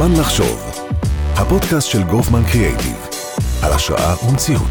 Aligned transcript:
זמן 0.00 0.20
לחשוב, 0.20 0.88
הפודקאסט 1.34 1.88
של 1.88 2.02
גופמן 2.02 2.42
קריאייטיב, 2.52 3.08
על 3.62 3.72
השראה 3.72 4.14
ומציאות. 4.28 4.70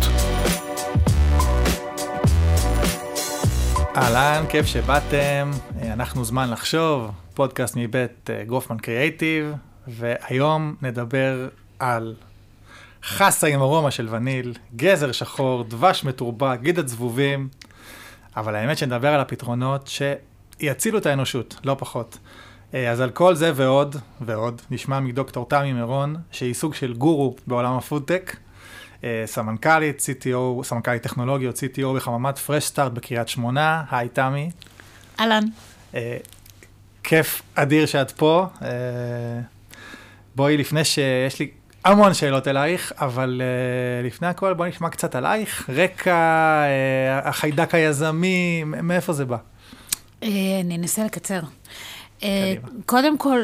אהלן, 3.95 4.45
כיף 4.49 4.65
שבאתם, 4.65 5.51
אנחנו 5.81 6.25
זמן 6.25 6.49
לחשוב, 6.49 7.11
פודקאסט 7.33 7.75
מבית 7.77 8.29
אה, 8.29 8.43
גופמן 8.47 8.77
קריאייטיב, 8.77 9.53
והיום 9.87 10.75
נדבר 10.81 11.47
על 11.79 12.15
חסה 13.03 13.47
עם 13.47 13.61
ארומה 13.61 13.91
של 13.91 14.07
וניל, 14.11 14.53
גזר 14.75 15.11
שחור, 15.11 15.63
דבש 15.63 16.03
מתורבק, 16.03 16.59
גיד 16.61 16.79
הצבובים, 16.79 17.49
אבל 18.37 18.55
האמת 18.55 18.77
שנדבר 18.77 19.13
על 19.13 19.19
הפתרונות 19.19 19.89
שיצילו 20.59 20.97
את 20.97 21.05
האנושות, 21.05 21.59
לא 21.63 21.75
פחות. 21.79 22.17
אה, 22.73 22.91
אז 22.91 23.01
על 23.01 23.09
כל 23.09 23.35
זה 23.35 23.51
ועוד, 23.55 23.95
ועוד, 24.21 24.61
נשמע 24.71 24.99
מדוקטור 24.99 25.49
תמי 25.49 25.73
מירון, 25.73 26.15
שהיא 26.31 26.53
סוג 26.53 26.75
של 26.75 26.93
גורו 26.93 27.35
בעולם 27.47 27.77
הפודטק, 27.77 28.35
אה, 29.03 29.23
סמנכ"לית, 29.25 29.99
CTO, 29.99 30.63
סמנכ"לית 30.63 31.03
טכנולוגיות, 31.03 31.55
CTO 31.55 31.95
בחממת 31.95 32.37
פרש 32.37 32.65
סטארט 32.65 32.91
בקריית 32.91 33.27
שמונה. 33.27 33.83
היי 33.91 34.09
תמי. 34.09 34.49
אהלן. 35.19 35.43
אה, 35.95 36.17
כיף 37.03 37.41
אדיר 37.55 37.85
שאת 37.85 38.11
פה. 38.11 38.47
בואי, 40.35 40.57
לפני 40.57 40.85
שיש 40.85 41.39
לי 41.39 41.51
המון 41.85 42.13
שאלות 42.13 42.47
אלייך, 42.47 42.93
אבל 42.97 43.41
uh, 43.41 44.07
לפני 44.07 44.27
הכל 44.27 44.53
בואי 44.53 44.69
נשמע 44.69 44.89
קצת 44.89 45.15
עלייך. 45.15 45.69
רקע, 45.69 46.63
uh, 47.23 47.27
החיידק 47.27 47.75
היזמי, 47.75 48.63
מאיפה 48.65 49.13
זה 49.13 49.25
בא? 49.25 49.37
אני 50.21 50.75
אנסה 50.75 51.03
לקצר. 51.03 51.39
קודם 52.85 53.17
כל, 53.17 53.39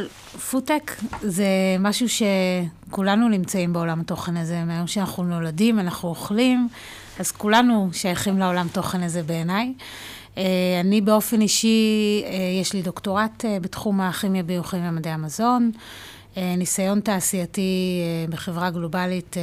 פודטק 0.52 0.91
זה 1.22 1.45
משהו 1.80 2.08
שכולנו 2.09 3.30
נמצאים 3.30 3.73
בעולם 3.73 4.00
התוכן 4.00 4.38
הזה. 4.38 4.63
מהיום 4.63 4.88
שאנחנו 4.88 5.23
נולדים, 5.23 5.80
אנחנו 5.80 6.09
אוכלים, 6.09 6.67
אז 7.19 7.31
כולנו 7.31 7.89
שייכים 7.94 8.39
לעולם 8.39 8.67
תוכן 8.72 9.03
הזה 9.03 9.23
בעיניי. 9.23 9.73
אני 10.81 11.02
באופן 11.03 11.41
אישי, 11.41 12.23
יש 12.61 12.73
לי 12.73 12.81
דוקטורט 12.81 13.45
בתחום 13.61 14.02
הכימיה, 14.02 14.44
ביוכימיה 14.44 14.89
ומדעי 14.89 15.13
המזון. 15.13 15.72
ניסיון 16.38 17.00
תעשייתי 17.00 18.02
בחברה 18.30 18.69
גלובלית. 18.69 19.35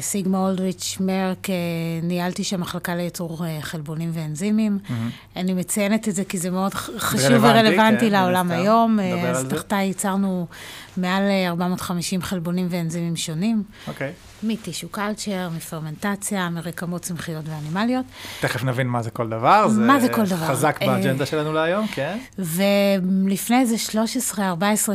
סיגמה 0.00 0.38
אולדריץ' 0.38 0.96
מרק, 1.00 1.46
ניהלתי 2.02 2.44
שם 2.44 2.60
מחלקה 2.60 2.94
לייצור 2.94 3.44
חלבונים 3.60 4.10
ואנזימים. 4.12 4.78
Mm-hmm. 4.82 4.92
אני 5.36 5.54
מציינת 5.54 6.08
את 6.08 6.14
זה 6.14 6.24
כי 6.24 6.38
זה 6.38 6.50
מאוד 6.50 6.74
חשוב 6.74 7.44
ורלוונטי 7.44 8.06
כן, 8.06 8.12
לעולם 8.12 8.50
היום. 8.50 8.98
אז 9.28 9.46
תחתיי 9.48 9.86
ייצרנו 9.86 10.46
מעל 10.96 11.22
450 11.46 12.22
חלבונים 12.22 12.66
ואנזימים 12.70 13.16
שונים. 13.16 13.62
אוקיי. 13.88 14.08
Okay. 14.08 14.26
מטישו 14.42 14.88
קלצ'ר, 14.88 15.48
מפרמנטציה, 15.56 16.50
מרקמות 16.50 17.02
צמחיות 17.02 17.44
ואנימליות. 17.48 18.04
תכף 18.40 18.64
נבין 18.64 18.86
מה 18.86 19.02
זה 19.02 19.10
כל 19.10 19.28
דבר. 19.28 19.66
מה 19.78 20.00
זה, 20.00 20.06
זה 20.06 20.12
כל 20.12 20.26
דבר. 20.26 20.46
חזק 20.46 20.78
באג'נדה 20.80 21.26
שלנו 21.26 21.52
להיום, 21.52 21.86
כן. 21.86 22.18
ולפני 22.38 23.60
איזה 23.60 23.76
13-14 24.34 24.40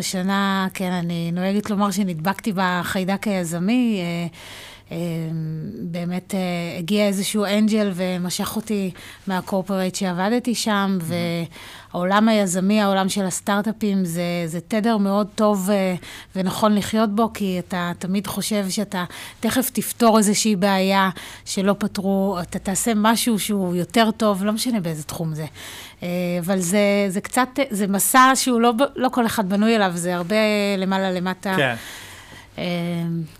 שנה, 0.01 0.67
כן, 0.73 0.91
אני 0.91 1.31
נוהגת 1.31 1.69
לומר 1.69 1.91
שנדבקתי 1.91 2.53
בחיידק 2.55 3.27
היזמי. 3.27 4.01
אמ, 4.91 4.97
באמת 5.73 6.35
אה, 6.35 6.39
הגיע 6.79 7.07
איזשהו 7.07 7.45
אנג'ל 7.45 7.91
ומשך 7.93 8.55
אותי 8.55 8.91
מהקורפרט 9.27 9.95
שעבדתי 9.95 10.55
שם, 10.55 10.97
mm-hmm. 10.99 11.13
והעולם 11.93 12.29
היזמי, 12.29 12.81
העולם 12.81 13.09
של 13.09 13.25
הסטארט-אפים, 13.25 14.05
זה, 14.05 14.23
זה 14.45 14.59
תדר 14.67 14.97
מאוד 14.97 15.27
טוב 15.35 15.69
אה, 15.69 15.95
ונכון 16.35 16.75
לחיות 16.75 17.15
בו, 17.15 17.33
כי 17.33 17.59
אתה 17.59 17.91
תמיד 17.99 18.27
חושב 18.27 18.65
שאתה 18.69 19.03
תכף 19.39 19.69
תפתור 19.69 20.17
איזושהי 20.17 20.55
בעיה 20.55 21.09
שלא 21.45 21.75
פתרו, 21.79 22.37
אתה 22.41 22.59
תעשה 22.59 22.91
משהו 22.95 23.39
שהוא 23.39 23.75
יותר 23.75 24.11
טוב, 24.11 24.43
לא 24.43 24.51
משנה 24.51 24.79
באיזה 24.79 25.03
תחום 25.03 25.35
זה. 25.35 25.45
אה, 26.03 26.07
אבל 26.39 26.59
זה, 26.59 27.05
זה 27.09 27.21
קצת, 27.21 27.49
זה 27.69 27.87
מסע 27.87 28.31
שהוא 28.35 28.61
לא, 28.61 28.73
לא 28.95 29.09
כל 29.09 29.25
אחד 29.25 29.49
בנוי 29.49 29.75
אליו, 29.75 29.91
זה 29.95 30.15
הרבה 30.15 30.35
למעלה 30.77 31.11
למטה. 31.11 31.53
כן. 31.57 31.75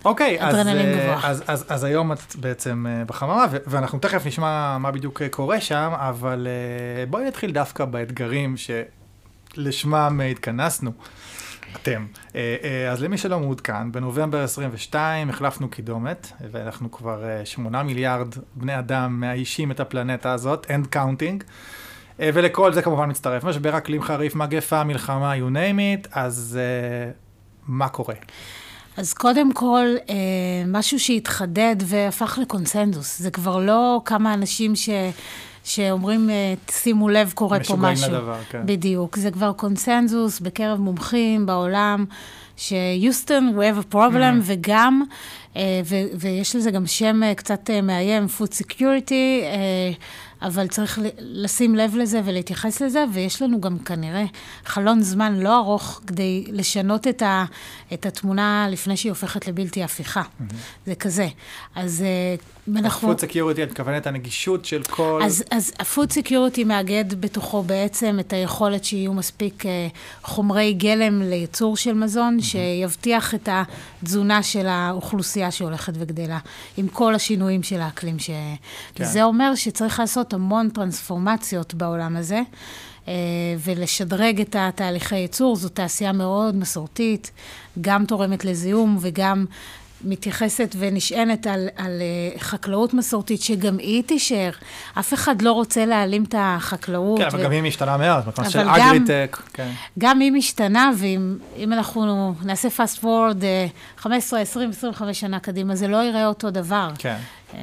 אוקיי, 0.04 0.36
אז, 0.40 0.54
אה, 0.54 1.20
אז, 1.22 1.42
אז, 1.46 1.64
אז 1.68 1.84
היום 1.84 2.12
את 2.12 2.36
בעצם 2.36 2.86
אה, 2.88 3.04
בחממה, 3.04 3.46
ואנחנו 3.66 3.98
תכף 3.98 4.26
נשמע 4.26 4.78
מה 4.78 4.90
בדיוק 4.90 5.22
קורה 5.30 5.60
שם, 5.60 5.90
אבל 5.94 6.46
אה, 6.50 7.06
בואי 7.06 7.24
נתחיל 7.24 7.52
דווקא 7.52 7.84
באתגרים 7.84 8.54
שלשמם 9.56 10.20
התכנסנו. 10.30 10.92
אתם. 11.76 12.06
אז 12.90 13.02
למי 13.02 13.18
שלא 13.18 13.40
מעודכן, 13.40 13.92
בנובמבר 13.92 14.44
22 14.44 15.30
החלפנו 15.30 15.68
קידומת, 15.68 16.32
ואנחנו 16.52 16.90
כבר 16.90 17.24
8 17.44 17.82
מיליארד 17.82 18.34
בני 18.54 18.78
אדם 18.78 19.20
מאיישים 19.20 19.70
את 19.70 19.80
הפלנטה 19.80 20.32
הזאת, 20.32 20.66
end 20.66 20.96
counting. 20.96 21.44
ולכל 22.18 22.72
זה 22.72 22.82
כמובן 22.82 23.10
מצטרף 23.10 23.44
משבר 23.44 23.78
אקלים 23.78 24.02
חריף, 24.02 24.34
מגפה, 24.34 24.84
מלחמה, 24.84 25.34
you 25.34 25.52
name 25.54 26.04
it, 26.04 26.08
אז 26.12 26.58
מה 27.66 27.88
קורה? 27.88 28.14
אז 28.96 29.12
קודם 29.12 29.52
כל, 29.52 29.86
אה, 30.10 30.14
משהו 30.66 31.00
שהתחדד 31.00 31.76
והפך 31.78 32.38
לקונסנזוס. 32.42 33.18
זה 33.18 33.30
כבר 33.30 33.58
לא 33.58 34.00
כמה 34.04 34.34
אנשים 34.34 34.76
ש... 34.76 34.88
שאומרים, 35.64 36.30
אה, 36.30 36.54
שימו 36.70 37.08
לב, 37.08 37.32
קורה 37.34 37.58
פה 37.58 37.76
משהו. 37.76 37.76
משוגעים 37.76 38.14
לדבר, 38.14 38.38
כן. 38.50 38.62
בדיוק. 38.66 39.16
זה 39.16 39.30
כבר 39.30 39.52
קונסנזוס 39.52 40.40
בקרב 40.40 40.80
מומחים 40.80 41.46
בעולם, 41.46 42.04
שיוסטון, 42.56 43.54
we 43.58 43.60
have 43.60 43.92
a 43.92 43.94
problem, 43.94 44.38
mm. 44.38 44.42
וגם, 44.42 45.02
אה, 45.56 45.80
ו- 45.84 46.06
ויש 46.14 46.56
לזה 46.56 46.70
גם 46.70 46.86
שם 46.86 47.34
קצת 47.36 47.70
מאיים, 47.82 48.26
food 48.38 48.52
security, 48.64 49.44
אבל 50.42 50.66
צריך 50.66 50.98
לשים 51.18 51.74
לב 51.74 51.96
לזה 51.96 52.20
ולהתייחס 52.24 52.82
לזה, 52.82 53.04
ויש 53.12 53.42
לנו 53.42 53.60
גם 53.60 53.78
כנראה 53.78 54.24
חלון 54.64 55.02
זמן 55.02 55.34
לא 55.34 55.58
ארוך 55.58 56.00
כדי 56.06 56.44
לשנות 56.48 57.08
את, 57.08 57.22
ה, 57.22 57.44
את 57.92 58.06
התמונה 58.06 58.66
לפני 58.70 58.96
שהיא 58.96 59.12
הופכת 59.12 59.46
לבלתי 59.46 59.84
הפיכה. 59.84 60.22
Mm-hmm. 60.22 60.54
זה 60.86 60.94
כזה. 60.94 61.28
אז 61.74 62.04
uh, 62.04 62.42
אנחנו... 62.76 63.10
ה-food 63.10 63.16
security, 63.16 63.62
את 63.62 63.70
מתכוונת 63.70 64.06
הנגישות 64.06 64.64
של 64.64 64.82
כל... 64.82 65.20
אז, 65.24 65.44
אז 65.50 65.72
ה-food 65.78 66.10
security 66.10 66.64
מאגד 66.66 67.20
בתוכו 67.20 67.62
בעצם 67.62 68.16
את 68.20 68.32
היכולת 68.32 68.84
שיהיו 68.84 69.12
מספיק 69.12 69.62
uh, 69.62 69.66
חומרי 70.22 70.72
גלם 70.72 71.22
לייצור 71.22 71.76
של 71.76 71.92
מזון, 71.92 72.38
mm-hmm. 72.38 72.44
שיבטיח 72.44 73.34
את 73.34 73.48
התזונה 73.52 74.42
של 74.42 74.66
האוכלוסייה 74.66 75.50
שהולכת 75.50 75.92
וגדלה, 75.96 76.38
עם 76.76 76.88
כל 76.88 77.14
השינויים 77.14 77.62
של 77.62 77.80
האקלים. 77.80 78.18
ש... 78.18 78.30
כן. 78.94 79.04
זה 79.04 79.22
אומר 79.22 79.54
שצריך 79.54 80.00
לעשות 80.00 80.34
המון 80.34 80.68
טרנספורמציות 80.68 81.74
בעולם 81.74 82.16
הזה, 82.16 82.40
אה, 83.08 83.14
ולשדרג 83.64 84.40
את 84.40 84.56
התהליכי 84.58 85.16
ייצור. 85.16 85.56
זו 85.56 85.68
תעשייה 85.68 86.12
מאוד 86.12 86.56
מסורתית, 86.56 87.30
גם 87.80 88.06
תורמת 88.06 88.44
לזיהום 88.44 88.98
וגם 89.00 89.44
מתייחסת 90.04 90.74
ונשענת 90.78 91.46
על, 91.46 91.68
על 91.76 92.02
אה, 92.02 92.38
חקלאות 92.38 92.94
מסורתית, 92.94 93.42
שגם 93.42 93.78
היא 93.78 94.02
תישאר. 94.02 94.50
אף 94.98 95.14
אחד 95.14 95.42
לא 95.42 95.52
רוצה 95.52 95.86
להעלים 95.86 96.24
את 96.24 96.34
החקלאות. 96.38 97.18
כן, 97.18 97.24
ו... 97.24 97.28
אבל 97.28 97.44
גם 97.44 97.50
היא 97.50 97.62
משתנה 97.62 97.96
מאוד, 97.96 98.28
מקום 98.28 98.50
של 98.50 98.68
אגריטק. 98.68 99.38
כן. 99.52 99.70
גם 99.98 100.20
היא 100.20 100.32
משתנה, 100.32 100.90
ואם 100.98 101.72
אנחנו 101.72 102.34
נעשה 102.44 102.68
fast 102.68 103.02
forward 103.02 103.44
15, 103.96 104.40
20, 104.40 104.70
25 104.70 105.20
שנה 105.20 105.40
קדימה, 105.40 105.74
זה 105.74 105.88
לא 105.88 105.96
ייראה 105.96 106.26
אותו 106.26 106.50
דבר. 106.50 106.90
כן. 106.98 107.16
אה, 107.54 107.60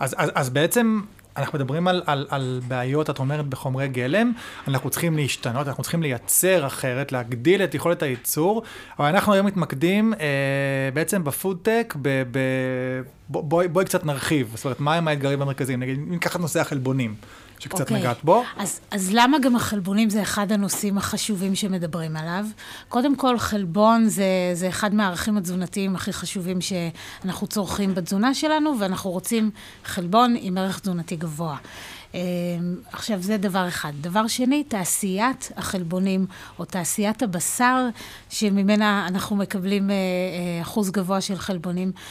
אז, 0.00 0.14
אז, 0.18 0.30
אז 0.34 0.50
בעצם 0.50 1.00
אנחנו 1.36 1.58
מדברים 1.58 1.88
על, 1.88 2.02
על, 2.06 2.26
על 2.30 2.60
בעיות, 2.68 3.10
את 3.10 3.18
אומרת, 3.18 3.46
בחומרי 3.46 3.88
גלם, 3.88 4.32
אנחנו 4.68 4.90
צריכים 4.90 5.16
להשתנות, 5.16 5.68
אנחנו 5.68 5.82
צריכים 5.82 6.02
לייצר 6.02 6.66
אחרת, 6.66 7.12
להגדיל 7.12 7.64
את 7.64 7.74
יכולת 7.74 8.02
הייצור, 8.02 8.62
אבל 8.98 9.06
אנחנו 9.06 9.32
היום 9.32 9.46
מתמקדים 9.46 10.14
אה, 10.14 10.90
בעצם 10.94 11.24
בפודטק, 11.24 11.94
ב, 12.02 12.22
ב, 12.30 12.38
בואי 13.28 13.68
בוא 13.68 13.82
קצת 13.82 14.04
נרחיב, 14.04 14.52
זאת 14.54 14.64
אומרת, 14.64 14.80
מהם 14.80 15.08
האתגרים 15.08 15.42
המרכזיים, 15.42 15.80
נגיד, 15.80 15.98
אם 15.98 16.10
ניקח 16.10 16.36
את 16.36 16.40
נושא 16.40 16.60
החלבונים. 16.60 17.14
שקצת 17.58 17.78
okay. 17.78 17.82
אוקיי. 17.82 17.98
נגעת 17.98 18.24
בו. 18.24 18.44
אז, 18.56 18.80
אז 18.90 19.10
למה 19.12 19.38
גם 19.38 19.56
החלבונים 19.56 20.10
זה 20.10 20.22
אחד 20.22 20.52
הנושאים 20.52 20.98
החשובים 20.98 21.54
שמדברים 21.54 22.16
עליו? 22.16 22.46
קודם 22.88 23.16
כל, 23.16 23.38
חלבון 23.38 24.08
זה, 24.08 24.50
זה 24.54 24.68
אחד 24.68 24.94
מהערכים 24.94 25.36
התזונתיים 25.36 25.96
הכי 25.96 26.12
חשובים 26.12 26.58
שאנחנו 26.60 27.46
צורכים 27.46 27.94
בתזונה 27.94 28.34
שלנו, 28.34 28.74
ואנחנו 28.80 29.10
רוצים 29.10 29.50
חלבון 29.84 30.34
עם 30.38 30.58
ערך 30.58 30.78
תזונתי 30.78 31.16
גבוה. 31.16 31.56
אמ, 32.14 32.20
עכשיו, 32.92 33.22
זה 33.22 33.36
דבר 33.36 33.68
אחד. 33.68 33.92
דבר 34.00 34.26
שני, 34.26 34.64
תעשיית 34.64 35.52
החלבונים, 35.56 36.26
או 36.58 36.64
תעשיית 36.64 37.22
הבשר, 37.22 37.88
שממנה 38.30 39.06
אנחנו 39.08 39.36
מקבלים 39.36 39.90
אה, 39.90 39.94
אה, 39.94 40.62
אחוז 40.62 40.90
גבוה 40.90 41.20
של 41.20 41.36
חלבונים, 41.36 41.92
אה, 41.96 42.02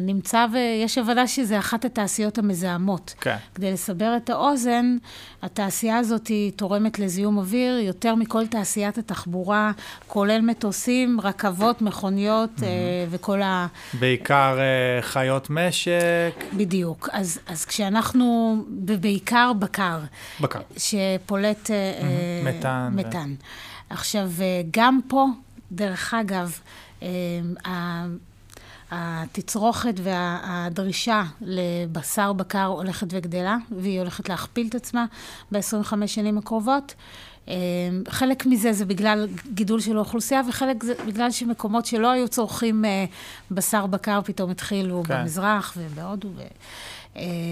נמצא 0.00 0.46
ויש 0.52 0.98
הבנה 0.98 1.26
שזה 1.26 1.58
אחת 1.58 1.84
התעשיות 1.84 2.38
המזהמות. 2.38 3.14
כן. 3.20 3.36
כדי 3.54 3.72
לסבר 3.72 4.16
את 4.16 4.30
האוזן, 4.30 4.96
התעשייה 5.42 5.98
הזאת 5.98 6.26
היא 6.26 6.52
תורמת 6.52 6.98
לזיהום 6.98 7.38
אוויר 7.38 7.78
יותר 7.78 8.14
מכל 8.14 8.46
תעשיית 8.46 8.98
התחבורה, 8.98 9.72
כולל 10.06 10.40
מטוסים, 10.40 11.20
רכבות, 11.22 11.82
מכוניות 11.82 12.50
mm-hmm. 12.58 12.62
וכל 13.10 13.42
ה... 13.42 13.66
בעיקר 14.00 14.58
אה, 14.58 15.02
חיות 15.02 15.50
משק. 15.50 16.44
בדיוק. 16.56 17.08
אז, 17.12 17.40
אז 17.46 17.64
כשאנחנו, 17.64 18.56
ובעיקר 18.86 19.52
בקר. 19.58 19.98
בקר. 20.40 20.60
שפולט 20.76 21.70
mm-hmm. 21.70 22.48
מתאן. 22.48 22.92
מתאן. 22.92 23.34
ו... 23.38 23.44
עכשיו, 23.90 24.30
גם 24.70 25.00
פה, 25.08 25.26
דרך 25.72 26.14
אגב, 26.14 26.58
התצרוכת 28.94 29.94
והדרישה 30.02 31.22
לבשר 31.40 32.32
בקר 32.32 32.64
הולכת 32.64 33.06
וגדלה, 33.10 33.56
והיא 33.78 34.00
הולכת 34.00 34.28
להכפיל 34.28 34.66
את 34.66 34.74
עצמה 34.74 35.04
ב-25 35.52 36.06
שנים 36.06 36.38
הקרובות. 36.38 36.94
חלק 38.08 38.46
מזה 38.46 38.72
זה 38.72 38.84
בגלל 38.84 39.28
גידול 39.54 39.80
של 39.80 39.96
האוכלוסייה, 39.96 40.40
וחלק 40.48 40.84
זה 40.84 40.94
בגלל 41.06 41.30
שמקומות 41.30 41.86
שלא 41.86 42.10
היו 42.10 42.28
צורכים 42.28 42.84
אה, 42.84 43.04
בשר 43.50 43.86
בקר 43.86 44.20
פתאום 44.24 44.50
התחילו 44.50 45.02
כן. 45.02 45.20
במזרח 45.20 45.74
ובהודו. 45.76 46.28
ו... 46.36 46.42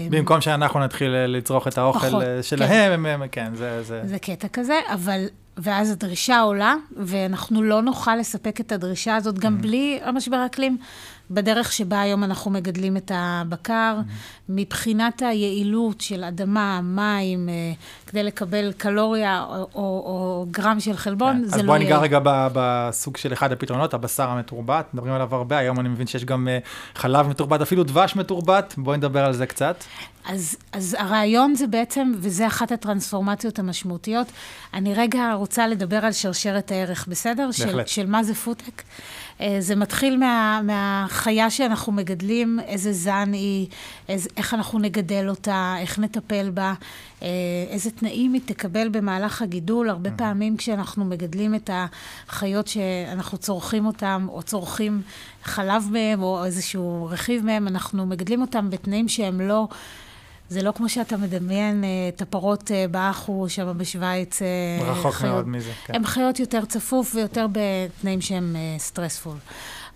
במקום 0.09 0.41
שאנחנו 0.41 0.79
נתחיל 0.79 1.11
לצרוך 1.11 1.67
את 1.67 1.77
האוכל 1.77 2.07
פחות, 2.07 2.23
שלהם, 2.41 2.69
כן. 2.69 2.91
הם, 2.91 3.05
הם, 3.05 3.27
כן, 3.31 3.55
זה, 3.55 3.83
זה... 3.83 4.01
זה 4.05 4.19
קטע 4.19 4.47
כזה, 4.47 4.79
אבל 4.93 5.25
ואז 5.57 5.91
הדרישה 5.91 6.39
עולה, 6.39 6.75
ואנחנו 6.97 7.63
לא 7.63 7.81
נוכל 7.81 8.15
לספק 8.15 8.61
את 8.61 8.71
הדרישה 8.71 9.15
הזאת 9.15 9.39
גם 9.39 9.57
mm-hmm. 9.57 9.61
בלי 9.61 9.99
המשבר 10.03 10.35
האקלים. 10.35 10.77
בדרך 11.33 11.71
שבה 11.71 12.01
היום 12.01 12.23
אנחנו 12.23 12.51
מגדלים 12.51 12.97
את 12.97 13.11
הבקר, 13.15 13.97
mm-hmm. 13.99 14.33
מבחינת 14.49 15.21
היעילות 15.21 16.01
של 16.01 16.23
אדמה, 16.23 16.81
מים, 16.81 17.49
אה, 17.49 17.53
כדי 18.07 18.23
לקבל 18.23 18.71
קלוריה 18.77 19.43
או, 19.43 19.55
או, 19.55 19.67
או 19.75 20.45
גרם 20.51 20.79
של 20.79 20.97
חלבון, 20.97 21.35
כן. 21.35 21.45
זה 21.45 21.49
לא 21.49 21.55
יהיה. 21.55 21.61
אז 21.61 21.65
בואי 21.65 21.79
ניגע 21.79 21.97
רגע 21.97 22.19
בסוג 22.53 23.17
של 23.17 23.33
אחד 23.33 23.51
הפתרונות, 23.51 23.93
הבשר 23.93 24.29
המתורבת, 24.29 24.93
מדברים 24.93 25.13
עליו 25.13 25.35
הרבה, 25.35 25.57
היום 25.57 25.79
אני 25.79 25.89
מבין 25.89 26.07
שיש 26.07 26.25
גם 26.25 26.47
אה, 26.47 26.59
חלב 26.95 27.27
מתורבת, 27.27 27.61
אפילו 27.61 27.83
דבש 27.83 28.15
מתורבת, 28.15 28.73
בואי 28.77 28.97
נדבר 28.97 29.25
על 29.25 29.33
זה 29.33 29.45
קצת. 29.45 29.83
אז, 30.25 30.55
אז 30.71 30.95
הרעיון 30.99 31.55
זה 31.55 31.67
בעצם, 31.67 32.11
וזה 32.17 32.47
אחת 32.47 32.71
הטרנספורמציות 32.71 33.59
המשמעותיות, 33.59 34.27
אני 34.73 34.93
רגע 34.93 35.33
רוצה 35.33 35.67
לדבר 35.67 36.05
על 36.05 36.11
שרשרת 36.11 36.71
הערך, 36.71 37.07
בסדר? 37.07 37.49
בהחלט. 37.59 37.87
של, 37.87 38.01
של 38.01 38.09
מה 38.09 38.23
זה 38.23 38.35
פודטק. 38.35 38.83
אה, 39.41 39.55
זה 39.59 39.75
מתחיל 39.75 40.17
מה, 40.17 40.61
מהחיה 40.63 41.49
שאנחנו 41.49 41.91
מגדלים, 41.91 42.59
איזה 42.67 42.93
זן 42.93 43.33
היא, 43.33 43.67
איזה, 44.09 44.29
איך 44.37 44.53
אנחנו 44.53 44.79
נגדל 44.79 45.29
אותה, 45.29 45.75
איך 45.79 45.99
נטפל 45.99 46.49
בה, 46.49 46.73
אה, 47.21 47.27
איזה 47.69 47.91
תנאים 47.91 48.33
היא 48.33 48.41
תקבל 48.45 48.89
במהלך 48.89 49.41
הגידול. 49.41 49.89
הרבה 49.89 50.09
mm-hmm. 50.09 50.17
פעמים 50.17 50.57
כשאנחנו 50.57 51.05
מגדלים 51.05 51.55
את 51.55 51.69
החיות 52.29 52.67
שאנחנו 52.67 53.37
צורכים 53.37 53.85
אותן, 53.85 54.25
או 54.29 54.43
צורכים 54.43 55.01
חלב 55.43 55.87
מהם, 55.91 56.23
או 56.23 56.45
איזשהו 56.45 57.07
רכיב 57.11 57.45
מהם, 57.45 57.67
אנחנו 57.67 58.05
מגדלים 58.05 58.41
אותם 58.41 58.69
בתנאים 58.69 59.07
שהם 59.07 59.41
לא... 59.41 59.67
זה 60.49 60.61
לא 60.61 60.71
כמו 60.71 60.89
שאתה 60.89 61.17
מדמיין 61.17 61.83
אה, 61.83 61.89
את 62.15 62.21
הפרות 62.21 62.71
אה, 62.71 62.85
באחו 62.91 63.45
שם 63.49 63.77
בשוויץ. 63.77 64.41
אה, 64.41 64.91
רחוק 64.91 65.13
חיות, 65.13 65.33
מאוד 65.33 65.47
מזה, 65.47 65.71
כן. 65.85 65.95
הן 65.95 66.05
חיות 66.05 66.39
יותר 66.39 66.65
צפוף 66.65 67.15
ויותר 67.15 67.47
בתנאים 67.51 68.21
שהם 68.21 68.55
סטרספול. 68.77 69.37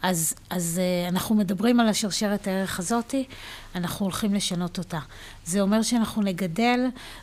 אז, 0.01 0.33
אז 0.49 0.81
אנחנו 1.07 1.35
מדברים 1.35 1.79
על 1.79 1.88
השרשרת 1.88 2.47
הערך 2.47 2.79
הזאתי, 2.79 3.25
אנחנו 3.75 4.05
הולכים 4.05 4.33
לשנות 4.33 4.77
אותה. 4.77 4.99
זה 5.45 5.61
אומר 5.61 5.81
שאנחנו 5.81 6.21
נגדל 6.21 6.79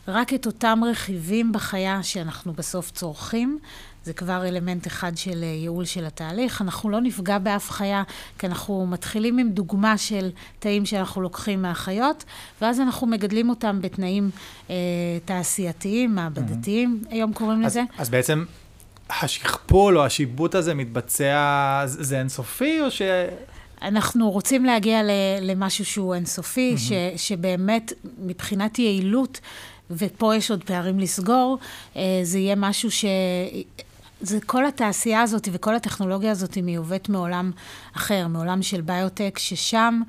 רק 0.08 0.34
את 0.34 0.46
אותם 0.46 0.80
רכיבים 0.90 1.52
בחיה 1.52 2.02
שאנחנו 2.02 2.52
בסוף 2.52 2.90
צורכים, 2.90 3.58
זה 4.04 4.12
כבר 4.12 4.46
אלמנט 4.48 4.86
אחד 4.86 5.16
של 5.16 5.42
אה, 5.42 5.48
ייעול 5.48 5.84
של 5.84 6.04
התהליך. 6.04 6.62
אנחנו 6.62 6.90
לא 6.90 7.00
נפגע 7.00 7.38
באף 7.38 7.70
חיה, 7.70 8.02
כי 8.38 8.46
אנחנו 8.46 8.86
מתחילים 8.86 9.38
עם 9.38 9.50
דוגמה 9.50 9.98
של 9.98 10.30
תאים 10.58 10.86
שאנחנו 10.86 11.22
לוקחים 11.22 11.62
מהחיות, 11.62 12.24
ואז 12.60 12.80
אנחנו 12.80 13.06
מגדלים 13.06 13.48
אותם 13.48 13.78
בתנאים 13.82 14.30
אה, 14.70 14.74
תעשייתיים, 15.24 16.14
מעבדתיים, 16.14 17.02
mm-hmm. 17.02 17.14
היום 17.14 17.32
קוראים 17.32 17.64
אז, 17.64 17.72
לזה. 17.72 17.82
אז 17.98 18.10
בעצם 18.10 18.44
השכפול 19.10 19.98
או 19.98 20.04
השיבוט 20.04 20.54
הזה 20.54 20.74
מתבצע, 20.74 21.82
זה 21.86 22.18
אינסופי 22.18 22.80
או 22.80 22.90
ש... 22.90 23.02
אנחנו 23.82 24.30
רוצים 24.30 24.64
להגיע 24.64 25.00
למשהו 25.40 25.84
שהוא 25.84 26.14
אינסופי, 26.14 26.74
mm-hmm. 26.74 26.80
ש, 26.80 26.92
שבאמת 27.16 27.92
מבחינת 28.18 28.78
יעילות, 28.78 29.40
ופה 29.90 30.34
יש 30.36 30.50
עוד 30.50 30.64
פערים 30.64 30.98
לסגור, 30.98 31.58
אה, 31.96 32.20
זה 32.22 32.38
יהיה 32.38 32.54
משהו 32.54 32.90
ש... 32.90 33.04
זה 34.26 34.38
כל 34.46 34.66
התעשייה 34.66 35.22
הזאת 35.22 35.48
וכל 35.52 35.74
הטכנולוגיה 35.74 36.30
הזאת 36.30 36.58
מיובאת 36.58 37.08
מעולם 37.08 37.50
אחר, 37.96 38.28
מעולם 38.28 38.62
של 38.62 38.80
ביוטק, 38.80 39.38
ששם 39.38 40.00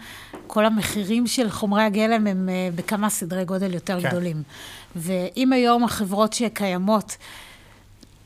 כל 0.47 0.65
המחירים 0.65 1.27
של 1.27 1.49
חומרי 1.49 1.83
הגלם 1.83 2.27
הם 2.27 2.49
uh, 2.49 2.75
בכמה 2.75 3.09
סדרי 3.09 3.45
גודל 3.45 3.73
יותר 3.73 4.01
כן. 4.01 4.09
גדולים. 4.09 4.43
ואם 4.95 5.53
היום 5.53 5.83
החברות 5.83 6.33
שקיימות, 6.33 7.17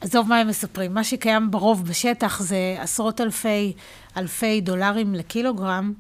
עזוב 0.02 0.30
מה 0.30 0.38
הם 0.38 0.48
מספרים, 0.48 0.94
מה 0.94 1.04
שקיים 1.04 1.52
ברוב 1.52 1.86
בשטח 1.86 2.42
זה 2.42 2.76
עשרות 2.80 3.22
אלפי, 3.22 3.74
אלפי 4.18 4.62
דולרים 4.62 5.16
לקילוגרם, 5.16 5.94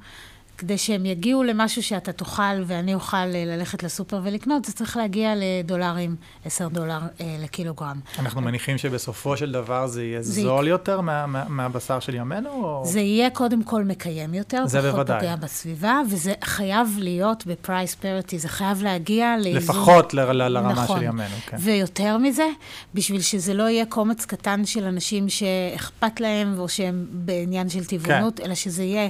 כדי 0.59 0.77
שהם 0.77 1.05
יגיעו 1.05 1.43
למשהו 1.43 1.83
שאתה 1.83 2.11
תוכל 2.11 2.63
ואני 2.65 2.93
אוכל 2.93 3.17
אה, 3.17 3.43
ללכת 3.45 3.83
לסופר 3.83 4.19
ולקנות, 4.23 4.65
זה 4.65 4.73
צריך 4.73 4.97
להגיע 4.97 5.33
לדולרים, 5.35 6.15
10 6.45 6.67
דולר 6.67 6.99
אה, 7.21 7.37
לקילוגרם. 7.39 7.99
אנחנו 8.19 8.41
מניחים 8.41 8.77
שבסופו 8.77 9.37
של 9.37 9.51
דבר 9.51 9.87
זה 9.87 10.03
יהיה 10.03 10.21
זה 10.21 10.41
זול 10.41 10.67
י... 10.67 10.69
יותר 10.69 11.01
מה, 11.01 11.27
מה, 11.27 11.43
מהבשר 11.49 11.99
של 11.99 12.15
ימינו? 12.15 12.49
או... 12.49 12.81
זה 12.85 12.99
יהיה 12.99 13.29
קודם 13.29 13.63
כל 13.63 13.83
מקיים 13.83 14.33
יותר, 14.33 14.67
זה 14.67 14.79
פחות 14.79 14.91
בוודאי. 14.91 15.19
פוגע 15.19 15.35
בסביבה, 15.35 16.01
וזה 16.09 16.33
חייב 16.43 16.87
להיות 16.97 17.45
בפרייס 17.45 17.95
פריטי, 17.95 18.39
זה 18.39 18.47
חייב 18.47 18.83
להגיע 18.83 19.35
לאיזון... 19.37 19.75
לפחות 19.75 20.13
ל, 20.13 20.19
ל, 20.19 20.47
לרמה 20.47 20.71
נכון. 20.71 20.99
של 20.99 21.05
ימינו, 21.05 21.35
כן. 21.45 21.57
ויותר 21.59 22.17
מזה, 22.17 22.47
בשביל 22.93 23.21
שזה 23.21 23.53
לא 23.53 23.63
יהיה 23.63 23.85
קומץ 23.85 24.25
קטן 24.25 24.65
של 24.65 24.83
אנשים 24.83 25.29
שאכפת 25.29 26.19
להם, 26.19 26.59
או 26.59 26.69
שהם 26.69 27.05
בעניין 27.11 27.69
של 27.69 27.85
טבעונות, 27.85 28.37
כן. 28.37 28.45
אלא 28.45 28.55
שזה 28.55 28.83
יהיה 28.83 29.09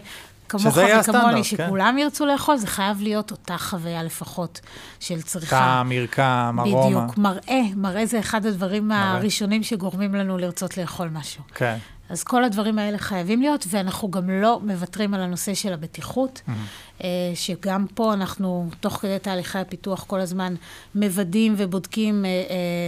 כמוך 0.50 0.78
וכמוני, 1.00 1.36
כן. 1.36 1.44
שכולם 1.44 1.94
כן. 1.94 1.98
ירצו 1.98 2.26
לאכול, 2.26 2.58
זה 2.58 2.68
חייב 2.68 3.02
להיות 3.02 3.32
אותה 3.32 3.58
חוויה 3.58 4.04
לפחות 4.04 4.60
של 5.00 5.22
צריכה. 5.22 5.60
טעם, 5.60 5.90
מרקם, 5.90 6.56
ארומה. 6.60 6.86
בדיוק, 6.86 7.18
מראה, 7.18 7.62
מראה 7.76 8.06
זה 8.06 8.20
אחד 8.20 8.46
הדברים 8.46 8.88
מראה. 8.88 9.12
הראשונים 9.12 9.64
שגורמים 9.64 10.16
לנו 10.16 10.38
לרצות 10.38 10.78
לאכול 10.78 11.08
משהו. 11.08 11.44
כן. 11.56 11.78
אז 12.10 12.24
כל 12.24 12.44
הדברים 12.44 12.80
האלה 12.80 12.98
חייבים 12.98 13.42
להיות, 13.42 13.66
ואנחנו 13.70 14.12
גם 14.12 14.30
לא 14.30 14.60
מוותרים 14.64 15.14
על 15.14 15.22
הנושא 15.22 15.54
של 15.54 15.74
הבטיחות, 15.74 16.42
mm-hmm. 16.48 17.02
שגם 17.36 17.86
פה 17.94 18.14
אנחנו, 18.14 18.70
תוך 18.80 18.94
כדי 18.94 19.20
תהליכי 19.22 19.60
הפיתוח, 19.60 20.04
כל 20.08 20.20
הזמן 20.20 20.56
מוודאים 20.96 21.56
ובודקים, 21.58 22.26
אה, 22.26 22.32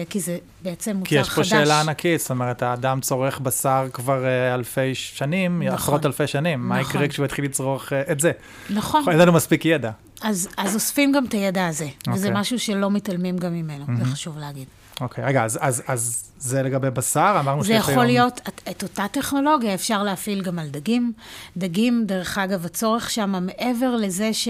כי 0.09 0.19
זה 0.19 0.37
בעצם 0.63 0.97
מוצר 0.97 1.09
חדש. 1.09 1.09
כי 1.09 1.21
יש 1.21 1.29
פה 1.29 1.35
חדש. 1.35 1.49
שאלה 1.49 1.81
ענקית, 1.81 2.21
זאת 2.21 2.29
אומרת, 2.29 2.63
האדם 2.63 3.01
צורך 3.01 3.39
בשר 3.39 3.87
כבר 3.93 4.25
אלפי 4.53 4.95
שנים, 4.95 5.63
נכון. 5.63 5.75
עשרות 5.77 6.05
אלפי 6.05 6.27
שנים. 6.27 6.59
נכון. 6.59 6.69
מה 6.69 6.81
יקרה 6.81 7.07
כשהוא 7.07 7.25
יתחיל 7.25 7.45
לצרוך 7.45 7.93
את 8.11 8.19
זה? 8.19 8.31
נכון. 8.69 9.09
אין 9.09 9.19
לנו 9.19 9.31
מספיק 9.31 9.65
ידע. 9.65 9.91
אז, 10.21 10.49
אז 10.57 10.75
אוספים 10.75 11.11
גם 11.11 11.25
את 11.25 11.33
הידע 11.33 11.67
הזה, 11.67 11.85
okay. 11.85 12.11
וזה 12.13 12.27
אוקיי. 12.27 12.41
משהו 12.41 12.59
שלא 12.59 12.91
מתעלמים 12.91 13.37
גם 13.37 13.53
ממנו, 13.53 13.85
mm-hmm. 13.85 14.05
זה 14.05 14.05
חשוב 14.05 14.37
להגיד. 14.37 14.67
אוקיי, 15.01 15.23
okay, 15.23 15.27
רגע, 15.27 15.43
אז, 15.43 15.59
אז, 15.61 15.83
אז 15.87 16.31
זה 16.37 16.63
לגבי 16.63 16.89
בשר, 16.89 17.37
אמרנו 17.39 17.63
שיש 17.63 17.71
היום... 17.71 17.85
זה 17.85 17.91
יכול 17.91 18.05
להיות, 18.05 18.41
את, 18.47 18.61
את 18.69 18.83
אותה 18.83 19.05
טכנולוגיה 19.11 19.73
אפשר 19.73 20.03
להפעיל 20.03 20.41
גם 20.41 20.59
על 20.59 20.67
דגים. 20.67 21.13
דגים, 21.57 22.03
דרך 22.05 22.37
אגב, 22.37 22.65
הצורך 22.65 23.09
שם, 23.09 23.45
מעבר 23.45 23.95
לזה 23.95 24.33
ש, 24.33 24.47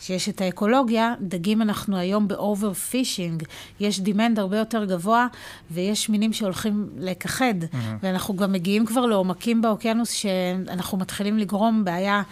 שיש 0.00 0.28
את 0.28 0.40
האקולוגיה, 0.40 1.14
דגים 1.20 1.62
אנחנו 1.62 1.96
היום 1.96 2.28
ב 2.28 2.37
over 2.37 2.72
fishing, 2.72 3.42
יש 3.80 4.00
demand 4.00 4.38
הרבה 4.38 4.58
יותר 4.58 4.84
גבוה, 4.84 5.26
ויש 5.70 6.08
מינים 6.08 6.32
שהולכים 6.32 6.88
להיכחד, 6.98 7.54
mm-hmm. 7.62 7.76
ואנחנו 8.02 8.36
גם 8.36 8.52
מגיעים 8.52 8.86
כבר 8.86 9.06
לעומקים 9.06 9.62
באוקיינוס, 9.62 10.10
שאנחנו 10.10 10.98
מתחילים 10.98 11.38
לגרום 11.38 11.84
בעיה... 11.84 12.22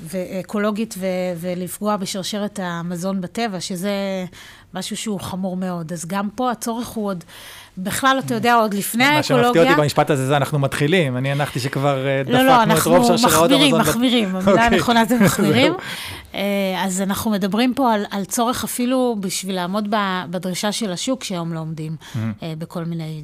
ואקולוגית 0.00 0.94
ו- 0.98 1.06
ולפגוע 1.36 1.96
בשרשרת 1.96 2.60
המזון 2.62 3.20
בטבע, 3.20 3.60
שזה 3.60 3.90
משהו 4.74 4.96
שהוא 4.96 5.20
חמור 5.20 5.56
מאוד. 5.56 5.92
אז 5.92 6.06
גם 6.06 6.28
פה 6.34 6.50
הצורך 6.50 6.88
הוא 6.88 7.06
עוד, 7.06 7.24
בכלל, 7.82 8.20
אתה 8.26 8.34
יודע, 8.34 8.54
עוד 8.54 8.74
לפני 8.74 9.04
האקולוגיה... 9.04 9.36
מה 9.36 9.44
שמפתיע 9.44 9.62
אותי 9.62 9.80
במשפט 9.82 10.10
הזה, 10.10 10.26
זה 10.26 10.36
אנחנו 10.36 10.58
מתחילים. 10.58 11.16
אני 11.16 11.32
הנחתי 11.32 11.60
שכבר 11.60 12.06
אה, 12.06 12.22
לא, 12.26 12.42
לא, 12.42 12.64
דפקנו 12.64 12.78
את 12.78 12.86
רוב 12.86 13.06
שרשראות 13.06 13.50
המזון. 13.50 13.70
לא, 13.70 13.70
לא, 13.70 13.76
אנחנו 13.76 13.90
מחמירים, 13.90 14.28
מחמירים, 14.28 14.36
המילה 14.36 14.52
אוקיי. 14.52 14.76
הנכונה 14.76 15.04
זה 15.04 15.18
מחמירים. 15.20 15.72
אה, 16.34 16.40
אז 16.84 17.00
אנחנו 17.02 17.30
מדברים 17.30 17.74
פה 17.74 17.92
על, 17.92 18.04
על 18.10 18.24
צורך 18.24 18.64
אפילו 18.64 19.16
בשביל 19.20 19.54
לעמוד 19.54 19.88
בדרישה 20.30 20.72
של 20.72 20.92
השוק, 20.92 21.24
שהיום 21.24 21.52
לא 21.52 21.60
עומדים 21.60 21.96
אה, 22.16 22.52
בכל 22.58 22.84
מיני 22.84 23.22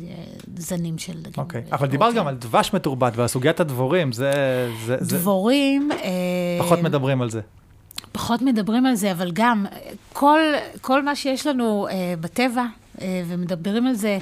זנים 0.56 0.98
של 0.98 1.12
דגים. 1.12 1.32
אוקיי, 1.38 1.62
אבל 1.72 1.86
דיברת 1.86 2.14
גם 2.14 2.26
על 2.26 2.34
דבש 2.34 2.70
מתורבת 2.74 3.12
ועל 3.16 3.28
סוגיית 3.28 3.60
הדבורים, 3.60 4.12
זה... 4.12 4.32
זה- 4.86 4.96
דבורים... 5.00 5.90
פחות 6.58 6.78
מדברים 6.82 7.22
על 7.22 7.30
זה. 7.30 7.40
פחות 8.12 8.42
מדברים 8.42 8.86
על 8.86 8.94
זה, 8.94 9.12
אבל 9.12 9.30
גם 9.32 9.66
כל, 10.12 10.40
כל 10.80 11.02
מה 11.02 11.16
שיש 11.16 11.46
לנו 11.46 11.88
אה, 11.90 12.14
בטבע, 12.20 12.64
ומדברים 13.02 13.86
על 13.86 13.94
זה, 13.94 14.18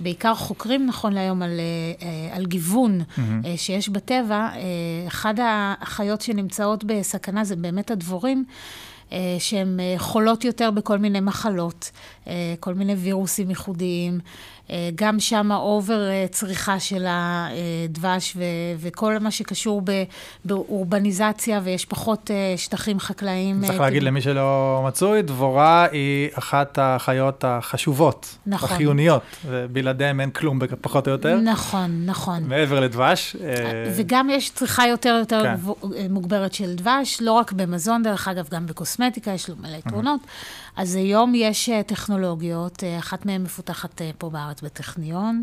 בעיקר 0.00 0.34
חוקרים 0.34 0.86
נכון 0.86 1.12
להיום 1.12 1.42
על, 1.42 1.50
אה, 1.50 2.06
אה, 2.06 2.36
על 2.36 2.46
גיוון 2.46 3.00
אה, 3.18 3.54
שיש 3.56 3.88
בטבע, 3.88 4.48
אה, 4.54 4.60
אחד 5.06 5.34
החיות 5.40 6.20
שנמצאות 6.20 6.84
בסכנה 6.84 7.44
זה 7.44 7.56
באמת 7.56 7.90
הדבורים. 7.90 8.44
אה, 9.12 9.36
שהן 9.38 9.80
אה, 9.80 9.94
חולות 9.98 10.44
יותר 10.44 10.70
בכל 10.70 10.98
מיני 10.98 11.20
מחלות, 11.20 11.90
אה, 12.26 12.54
כל 12.60 12.74
מיני 12.74 12.94
וירוסים 12.94 13.50
ייחודיים. 13.50 14.20
אה, 14.70 14.90
גם 14.94 15.20
שם 15.20 15.52
אובר 15.52 16.08
אה, 16.10 16.26
צריכה 16.30 16.80
של 16.80 17.04
הדבש 17.08 18.36
ו- 18.36 18.42
וכל 18.78 19.18
מה 19.18 19.30
שקשור 19.30 19.82
ב- 19.84 20.02
באורבניזציה, 20.44 21.60
ויש 21.64 21.84
פחות 21.84 22.30
אה, 22.30 22.54
שטחים 22.56 23.00
חקלאיים. 23.00 23.62
צריך 23.66 23.80
להגיד 23.80 24.02
למי 24.02 24.20
שלא 24.20 24.82
מצוי, 24.86 25.22
דבורה 25.22 25.86
היא 25.92 26.28
אחת 26.38 26.78
החיות 26.82 27.44
החשובות, 27.44 28.36
נכון. 28.46 28.68
החיוניות, 28.70 29.22
ובלעדיהם 29.46 30.20
אין 30.20 30.30
כלום 30.30 30.58
פחות 30.80 31.06
או 31.08 31.12
יותר, 31.12 31.38
נכון, 31.40 32.02
נכון. 32.06 32.44
מעבר 32.48 32.80
לדבש. 32.80 33.36
וגם 33.96 34.30
יש 34.30 34.50
צריכה 34.50 34.86
יותר 34.86 35.16
יותר 35.18 35.42
כן. 35.42 35.56
מוגברת 36.10 36.54
של 36.54 36.74
דבש, 36.74 37.18
לא 37.20 37.32
רק 37.32 37.52
במזון, 37.52 38.02
דרך 38.02 38.28
אגב, 38.28 38.48
גם 38.50 38.66
בקוסמטיקה, 38.66 39.30
יש 39.30 39.48
לו 39.48 39.54
מלא 39.60 39.76
יתרונות. 39.76 40.20
אז 40.76 40.94
היום 40.94 41.34
יש 41.34 41.68
אה, 41.68 41.82
טכנולוגיות, 41.82 42.84
אה, 42.84 42.98
אחת 42.98 43.26
מהן 43.26 43.42
מפותחת 43.42 44.02
אה, 44.02 44.10
פה 44.18 44.30
בארץ 44.30 44.62
בטכניון, 44.62 45.42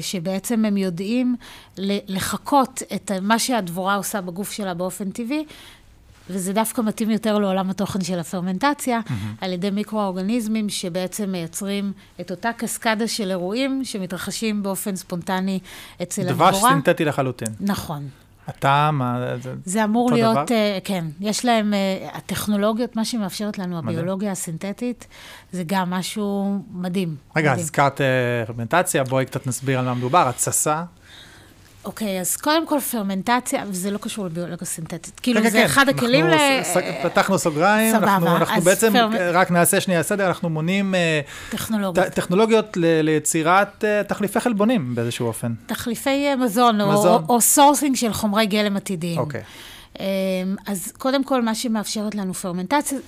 שבעצם 0.00 0.64
הם 0.64 0.76
יודעים 0.76 1.36
לחקות 2.08 2.82
את 2.94 3.12
מה 3.22 3.38
שהדבורה 3.38 3.94
עושה 3.94 4.20
בגוף 4.20 4.52
שלה 4.52 4.74
באופן 4.74 5.10
טבעי. 5.10 5.44
וזה 6.30 6.52
דווקא 6.52 6.80
מתאים 6.80 7.10
יותר 7.10 7.38
לעולם 7.38 7.70
התוכן 7.70 8.04
של 8.04 8.18
הפרמנטציה, 8.18 9.00
mm-hmm. 9.06 9.12
על 9.40 9.52
ידי 9.52 9.70
מיקרואורגניזמים 9.70 10.68
שבעצם 10.68 11.30
מייצרים 11.32 11.92
את 12.20 12.30
אותה 12.30 12.50
קסקדה 12.52 13.08
של 13.08 13.30
אירועים 13.30 13.84
שמתרחשים 13.84 14.62
באופן 14.62 14.96
ספונטני 14.96 15.58
אצל 16.02 16.28
הדבורה. 16.28 16.50
דבש 16.50 16.60
סינתטי 16.60 17.04
לחלוטין. 17.04 17.48
נכון. 17.60 18.08
הטעם, 18.48 19.02
זה- 19.42 19.54
זה 19.64 19.84
אמור 19.84 20.12
להיות, 20.12 20.32
דבר? 20.34 20.44
uh, 20.44 20.50
כן, 20.84 21.04
יש 21.20 21.44
להם, 21.44 21.72
uh, 21.74 22.16
הטכנולוגיות, 22.16 22.96
מה 22.96 23.04
שמאפשרת 23.04 23.58
לנו 23.58 23.76
מדהים. 23.82 23.98
הביולוגיה 23.98 24.32
הסינתטית, 24.32 25.06
זה 25.52 25.62
גם 25.66 25.90
משהו 25.90 26.58
מדהים. 26.72 27.16
רגע. 27.36 27.52
הזכרת 27.52 28.00
אה, 28.00 28.06
פרמנטציה, 28.46 29.04
בואי 29.04 29.26
קצת 29.26 29.46
נסביר 29.46 29.78
על 29.78 29.84
מה 29.84 29.94
מדובר, 29.94 30.28
התססה. 30.28 30.82
אוקיי, 31.84 32.20
אז 32.20 32.36
קודם 32.36 32.66
כל 32.66 32.80
פרמנטציה, 32.80 33.64
וזה 33.68 33.90
לא 33.90 33.98
קשור 33.98 34.26
לביולוגיה 34.26 34.66
סינתטית. 34.66 35.20
כאילו, 35.20 35.42
כן, 35.42 35.50
זה 35.50 35.58
כן, 35.58 35.64
אחד 35.64 35.88
אנחנו 35.88 36.06
הכלים 36.06 36.26
ל... 36.26 36.34
פתחנו 37.02 37.38
סוגריים, 37.38 37.92
סבבה, 37.96 38.16
אנחנו- 38.16 38.62
בעצם, 38.62 38.92
פרמ- 38.96 39.14
רק 39.32 39.50
נעשה 39.50 39.80
שנייה 39.80 40.02
סדר, 40.02 40.26
אנחנו 40.26 40.48
מונים 40.50 40.94
אה, 40.94 41.20
טכנולוגיות. 41.50 42.06
טכנולוגיות 42.06 42.76
ל- 42.76 43.00
ליצירת 43.00 43.84
אה, 43.84 44.02
תחליפי 44.04 44.40
חלבונים 44.40 44.94
באיזשהו 44.94 45.26
אופן. 45.26 45.52
תחליפי 45.66 46.10
אה, 46.28 46.36
מזון, 46.36 46.80
או- 46.80 46.92
מזון. 46.92 47.24
או, 47.28 47.34
או 47.34 47.40
sourcing 47.40 47.96
של 47.96 48.12
חומרי 48.12 48.46
גלם 48.46 48.76
עתידיים. 48.76 49.18
אוקיי. 49.18 49.42
אמ, 50.00 50.04
אז 50.66 50.92
קודם 50.98 51.24
כל, 51.24 51.42
מה 51.42 51.54
שמאפשרת 51.54 52.14
לנו 52.14 52.34
פרמנטציה, 52.34 52.98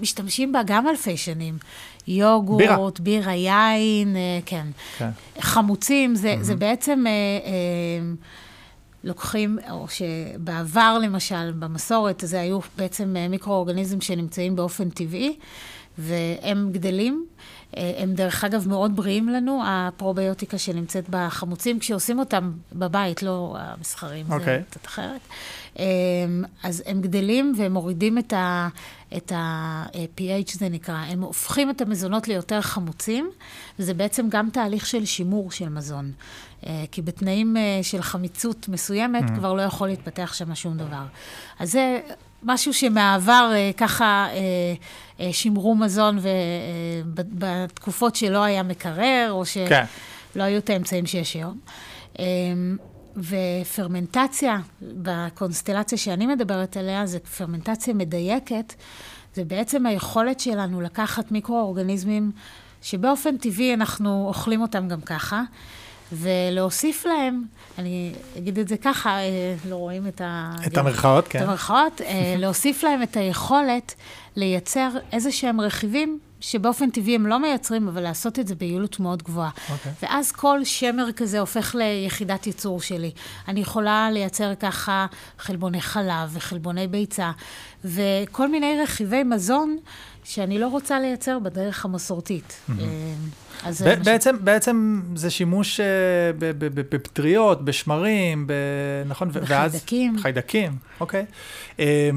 משתמשים 0.00 0.52
בה 0.52 0.60
גם 0.66 0.88
אלפי 0.88 1.16
שנים. 1.16 1.58
יוגורט, 2.08 3.00
בירה, 3.00 3.34
יין, 3.34 4.16
אה, 4.16 4.38
כן. 4.46 4.66
כן. 4.98 5.10
חמוצים, 5.40 6.14
זה, 6.14 6.36
זה 6.40 6.56
בעצם... 6.56 7.04
אה, 7.06 7.12
אה, 7.46 8.14
לוקחים, 9.04 9.58
או 9.70 9.86
שבעבר 9.88 10.98
למשל, 11.02 11.52
במסורת, 11.52 12.22
זה 12.26 12.40
היו 12.40 12.58
בעצם 12.76 13.16
אה, 13.16 13.28
מיקרואורגניזם 13.28 14.00
שנמצאים 14.00 14.56
באופן 14.56 14.90
טבעי, 14.90 15.36
והם 15.98 16.68
גדלים. 16.72 17.26
אה, 17.76 17.92
הם 17.96 18.14
דרך 18.14 18.44
אגב 18.44 18.68
מאוד 18.68 18.96
בריאים 18.96 19.28
לנו, 19.28 19.62
הפרוביוטיקה 19.66 20.58
שנמצאת 20.58 21.04
בחמוצים, 21.10 21.78
כשעושים 21.78 22.18
אותם 22.18 22.52
בבית, 22.72 23.22
לא 23.22 23.56
המסחרים, 23.58 24.26
אוקיי. 24.32 24.58
זה 24.58 24.64
קצת 24.70 24.86
אחרת. 24.86 25.20
אה, 25.78 25.84
אז 26.62 26.82
הם 26.86 27.00
גדלים 27.00 27.54
והם 27.58 27.72
מורידים 27.72 28.18
את 28.18 28.32
ה... 28.32 28.68
את 29.16 29.32
ה-pH 29.32 30.58
זה 30.58 30.68
נקרא, 30.68 30.94
הם 30.94 31.20
הופכים 31.20 31.70
את 31.70 31.80
המזונות 31.80 32.28
ליותר 32.28 32.60
חמוצים, 32.60 33.30
וזה 33.78 33.94
בעצם 33.94 34.28
גם 34.28 34.50
תהליך 34.52 34.86
של 34.86 35.04
שימור 35.04 35.50
של 35.50 35.68
מזון. 35.68 36.12
אה, 36.66 36.84
כי 36.92 37.02
בתנאים 37.02 37.56
אה, 37.56 37.80
של 37.82 38.02
חמיצות 38.02 38.68
מסוימת 38.68 39.24
כבר 39.34 39.54
לא 39.54 39.62
יכול 39.62 39.88
להתפתח 39.88 40.34
שם 40.34 40.54
שום 40.54 40.76
דבר. 40.76 41.04
אז 41.58 41.72
זה 41.72 42.00
משהו 42.44 42.74
שמעבר 42.74 43.50
אה, 43.54 43.70
ככה 43.76 44.26
אה, 44.30 44.38
אה, 45.20 45.32
שימרו 45.32 45.74
מזון 45.74 46.18
ובתקופות 47.04 48.16
שלא 48.16 48.42
היה 48.44 48.62
מקרר, 48.62 49.28
או 49.30 49.46
שלא 49.46 49.68
כן. 49.68 49.84
היו 50.34 50.58
את 50.58 50.70
האמצעים 50.70 51.06
שיש 51.06 51.34
היום. 51.34 51.58
ופרמנטציה, 53.16 54.58
בקונסטלציה 54.82 55.98
שאני 55.98 56.26
מדברת 56.26 56.76
עליה, 56.76 57.06
זה 57.06 57.18
פרמנטציה 57.18 57.94
מדייקת, 57.94 58.74
זה 59.34 59.44
בעצם 59.44 59.86
היכולת 59.86 60.40
שלנו 60.40 60.80
לקחת 60.80 61.32
מיקרואורגניזמים 61.32 62.30
שבאופן 62.82 63.36
טבעי 63.36 63.74
אנחנו 63.74 64.24
אוכלים 64.28 64.62
אותם 64.62 64.88
גם 64.88 65.00
ככה, 65.00 65.42
ולהוסיף 66.12 67.06
להם, 67.06 67.42
אני 67.78 68.12
אגיד 68.38 68.58
את 68.58 68.68
זה 68.68 68.76
ככה, 68.76 69.18
אה, 69.18 69.54
לא 69.68 69.76
רואים 69.76 70.06
את 70.06 70.20
ה... 70.20 70.54
את 70.66 70.76
המרכאות, 70.76 71.28
כן. 71.28 71.38
את 71.38 71.48
המרכאות, 71.48 72.00
אה, 72.00 72.34
להוסיף 72.38 72.82
להם 72.82 73.02
את 73.02 73.16
היכולת 73.16 73.94
לייצר 74.36 74.88
איזה 75.12 75.32
שהם 75.32 75.60
רכיבים 75.60 76.18
שבאופן 76.50 76.90
טבעי 76.90 77.14
הם 77.14 77.26
לא 77.26 77.38
מייצרים, 77.40 77.88
אבל 77.88 78.02
לעשות 78.02 78.38
את 78.38 78.48
זה 78.48 78.54
ביעילות 78.54 79.00
מאוד 79.00 79.22
גבוהה. 79.22 79.50
אוקיי. 79.72 79.92
ואז 80.02 80.32
כל 80.32 80.64
שמר 80.64 81.12
כזה 81.16 81.40
הופך 81.40 81.74
ליחידת 81.78 82.46
ייצור 82.46 82.80
שלי. 82.80 83.10
אני 83.48 83.60
יכולה 83.60 84.10
לייצר 84.12 84.54
ככה 84.54 85.06
חלבוני 85.38 85.80
חלב 85.80 86.30
וחלבוני 86.32 86.86
ביצה, 86.86 87.30
וכל 87.84 88.48
מיני 88.50 88.76
רכיבי 88.82 89.22
מזון 89.22 89.76
שאני 90.24 90.58
לא 90.58 90.68
רוצה 90.68 91.00
לייצר 91.00 91.38
בדרך 91.38 91.84
המסורתית. 91.84 92.52
אה, 92.70 92.74
אז 93.64 93.82
מה 93.82 93.94
ש- 93.94 93.98
בעצם, 94.06 94.36
בעצם 94.40 95.02
זה 95.14 95.30
שימוש 95.30 95.80
אה, 95.80 95.86
ב- 96.38 96.50
ב- 96.58 96.80
ב- 96.80 96.80
בפטריות, 96.94 97.64
בשמרים, 97.64 98.46
ב- 98.46 98.52
נכון? 99.08 99.28
ו- 99.28 99.32
ואז- 99.46 99.70
בחיידקים. 99.72 100.18
חיידקים, 100.18 100.72
אוקיי. 101.00 101.24
אה, 101.80 102.10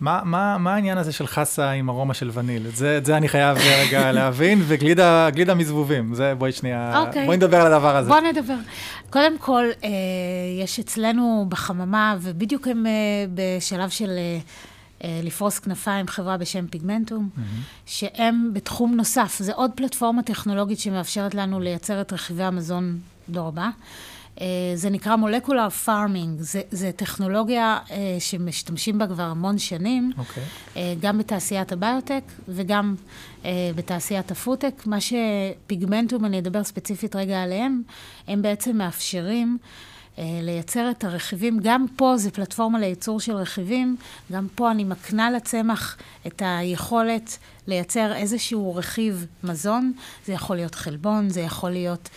מה, 0.00 0.20
מה, 0.24 0.58
מה 0.58 0.74
העניין 0.74 0.98
הזה 0.98 1.12
של 1.12 1.26
חסה 1.26 1.70
עם 1.70 1.88
ארומה 1.88 2.14
של 2.14 2.30
וניל? 2.32 2.66
את 2.66 2.76
זה, 2.76 2.98
את 2.98 3.04
זה 3.04 3.16
אני 3.16 3.28
חייב 3.28 3.58
רגע 3.58 4.12
להבין, 4.18 4.62
וגלידה 4.66 5.30
גלידה 5.30 5.54
מזבובים. 5.54 6.14
זה, 6.14 6.34
בואי 6.38 6.52
שנייה, 6.52 6.98
אוקיי. 6.98 7.26
בואי 7.26 7.36
נדבר 7.36 7.60
על 7.60 7.72
הדבר 7.72 7.96
הזה. 7.96 8.08
בוא 8.10 8.20
נדבר. 8.20 8.56
קודם 9.10 9.38
כל, 9.38 9.64
אה, 9.84 9.88
יש 10.62 10.78
אצלנו 10.78 11.46
בחממה, 11.48 12.16
ובדיוק 12.20 12.68
הם 12.68 12.86
אה, 12.86 12.92
בשלב 13.34 13.90
של 13.90 14.10
אה, 14.10 14.38
אה, 15.04 15.20
לפרוס 15.22 15.58
כנפיים, 15.58 16.08
חברה 16.08 16.36
בשם 16.36 16.66
פיגמנטום, 16.66 17.28
שהם 17.86 18.50
בתחום 18.52 18.94
נוסף. 18.94 19.36
זה 19.38 19.52
עוד 19.54 19.70
פלטפורמה 19.74 20.22
טכנולוגית 20.22 20.78
שמאפשרת 20.78 21.34
לנו 21.34 21.60
לייצר 21.60 22.00
את 22.00 22.12
רכיבי 22.12 22.42
המזון 22.42 22.98
דור 23.28 23.48
הבא. 23.48 23.68
אה, 24.40 24.46
זה 24.74 24.90
נקרא 24.90 25.16
molecular 25.16 25.68
farming, 25.68 26.40
זה, 26.40 26.60
זה 26.70 26.92
טכנולוגיה 26.92 27.78
אה, 27.90 28.16
שמשתמשים 28.18 28.98
בה 28.98 29.06
כבר 29.06 29.22
המון 29.22 29.58
שנים. 29.58 30.12
אוקיי. 30.18 30.42
אה, 30.76 30.94
גם 31.00 31.18
בתעשיית 31.18 31.72
הביוטק 31.72 32.22
וגם 32.48 32.94
בתעשיית 33.74 34.30
הפודטק. 34.30 34.82
מה 34.86 34.98
שפיגמנטום, 35.00 36.24
אני 36.24 36.38
אדבר 36.38 36.64
ספציפית 36.64 37.16
רגע 37.16 37.42
עליהם, 37.42 37.82
הם 38.28 38.42
בעצם 38.42 38.76
מאפשרים 38.76 39.58
לייצר 40.18 40.90
את 40.90 41.04
הרכיבים. 41.04 41.58
גם 41.62 41.86
פה 41.96 42.16
זה 42.16 42.30
פלטפורמה 42.30 42.78
לייצור 42.78 43.20
של 43.20 43.32
רכיבים, 43.32 43.96
גם 44.32 44.46
פה 44.54 44.70
אני 44.70 44.84
מקנה 44.84 45.30
לצמח 45.30 45.96
את 46.26 46.42
היכולת 46.44 47.38
לייצר 47.66 48.14
איזשהו 48.14 48.74
רכיב 48.74 49.26
מזון. 49.44 49.92
זה 50.26 50.32
יכול 50.32 50.56
להיות 50.56 50.74
חלבון, 50.74 51.28
זה 51.28 51.40
יכול 51.40 51.70
להיות 51.70 52.08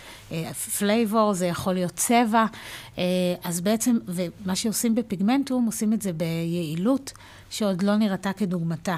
flavor, 0.78 1.30
uh, 1.30 1.34
זה 1.34 1.46
יכול 1.46 1.74
להיות 1.74 1.92
צבע. 1.92 2.44
Uh, 2.96 2.98
אז 3.44 3.60
בעצם, 3.60 3.96
ומה 4.06 4.56
שעושים 4.56 4.94
בפיגמנטום, 4.94 5.66
עושים 5.66 5.92
את 5.92 6.02
זה 6.02 6.12
ביעילות 6.12 7.12
שעוד 7.50 7.82
לא 7.82 7.96
נראתה 7.96 8.32
כדוגמתה. 8.32 8.96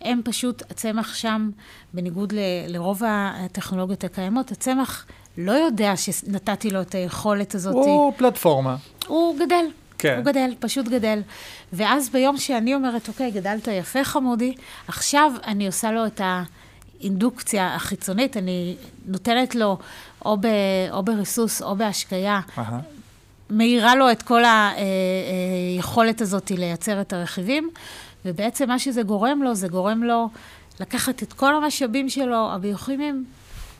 הם 0.00 0.20
פשוט, 0.24 0.62
הצמח 0.70 1.14
שם, 1.14 1.50
בניגוד 1.94 2.32
ל, 2.32 2.38
לרוב 2.68 3.02
הטכנולוגיות 3.06 4.04
הקיימות, 4.04 4.52
הצמח 4.52 5.06
לא 5.38 5.52
יודע 5.52 5.96
שנתתי 5.96 6.70
לו 6.70 6.80
את 6.80 6.94
היכולת 6.94 7.54
הזאת. 7.54 7.74
הוא 7.74 8.12
פלטפורמה. 8.16 8.76
הוא 9.06 9.38
גדל. 9.38 9.64
כן. 9.98 10.16
הוא 10.16 10.24
גדל, 10.24 10.54
פשוט 10.60 10.88
גדל. 10.88 11.20
ואז 11.72 12.10
ביום 12.10 12.36
שאני 12.36 12.74
אומרת, 12.74 13.08
אוקיי, 13.08 13.30
גדלת 13.30 13.68
יפה 13.68 14.04
חמודי, 14.04 14.54
עכשיו 14.88 15.32
אני 15.46 15.66
עושה 15.66 15.90
לו 15.90 16.06
את 16.06 16.20
האינדוקציה 16.24 17.74
החיצונית, 17.74 18.36
אני 18.36 18.76
נותנת 19.06 19.54
לו 19.54 19.78
או, 20.24 20.36
ב, 20.40 20.46
או 20.90 21.02
בריסוס 21.02 21.62
או 21.62 21.76
בהשקיה, 21.76 22.40
uh-huh. 22.56 22.60
מאירה 23.50 23.94
לו 23.94 24.10
את 24.10 24.22
כל 24.22 24.42
היכולת 25.76 26.20
הזאת 26.20 26.50
לייצר 26.50 27.00
את 27.00 27.12
הרכיבים, 27.12 27.70
ובעצם 28.24 28.68
מה 28.68 28.78
שזה 28.78 29.02
גורם 29.02 29.42
לו, 29.42 29.54
זה 29.54 29.68
גורם 29.68 30.02
לו 30.02 30.28
לקחת 30.80 31.22
את 31.22 31.32
כל 31.32 31.54
המשאבים 31.54 32.08
שלו, 32.08 32.52
הביוכימיים, 32.52 33.24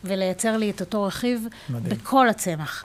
ולייצר 0.08 0.56
לי 0.56 0.70
את 0.70 0.80
אותו 0.80 1.02
רכיב 1.02 1.46
מדהים. 1.70 1.98
בכל 1.98 2.28
הצמח. 2.28 2.84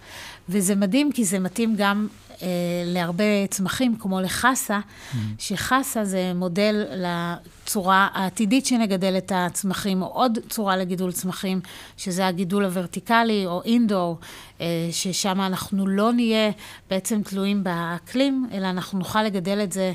וזה 0.50 0.76
מדהים, 0.76 1.12
כי 1.12 1.26
זה 1.26 1.40
מתאים 1.40 1.76
גם 1.78 2.08
אה, 2.42 2.48
להרבה 2.86 3.48
צמחים, 3.50 3.96
כמו 4.00 4.22
לחסה, 4.22 4.80
mm. 4.80 5.16
שחסה 5.40 6.06
זה 6.06 6.32
מודל 6.36 6.86
לצורה 6.92 8.08
העתידית 8.14 8.66
שנגדל 8.66 9.18
את 9.18 9.32
הצמחים, 9.36 10.02
או 10.02 10.08
עוד 10.08 10.40
צורה 10.50 10.78
לגידול 10.78 11.12
צמחים, 11.12 11.62
שזה 11.98 12.28
הגידול 12.28 12.66
הוורטיקלי, 12.66 13.46
או 13.46 13.62
אינדור, 13.66 14.18
אה, 14.62 14.66
ששם 14.92 15.42
אנחנו 15.42 15.88
לא 15.88 16.14
נהיה 16.14 16.52
בעצם 16.90 17.22
תלויים 17.24 17.64
באקלים, 17.64 18.50
אלא 18.54 18.70
אנחנו 18.70 19.00
נוכל 19.00 19.24
לגדל 19.24 19.60
את 19.64 19.72
זה 19.72 19.94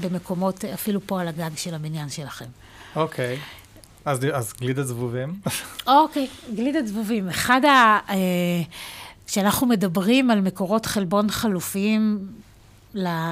במקומות, 0.00 0.64
אפילו 0.64 1.00
פה 1.06 1.20
על 1.20 1.28
הגג 1.28 1.50
של 1.56 1.74
הבניין 1.74 2.08
שלכם. 2.08 2.46
אוקיי. 2.96 3.36
Okay. 3.36 3.59
אז, 4.04 4.26
אז 4.32 4.52
גלידת 4.60 4.86
זבובים. 4.86 5.34
אוקיי, 5.86 6.26
okay, 6.26 6.54
גלידת 6.56 6.86
זבובים. 6.86 7.28
אחד 7.28 7.64
ה... 7.64 7.98
אה, 8.08 8.16
כשאנחנו 9.26 9.66
מדברים 9.66 10.30
על 10.30 10.40
מקורות 10.40 10.86
חלבון 10.86 11.30
חלופיים 11.30 12.18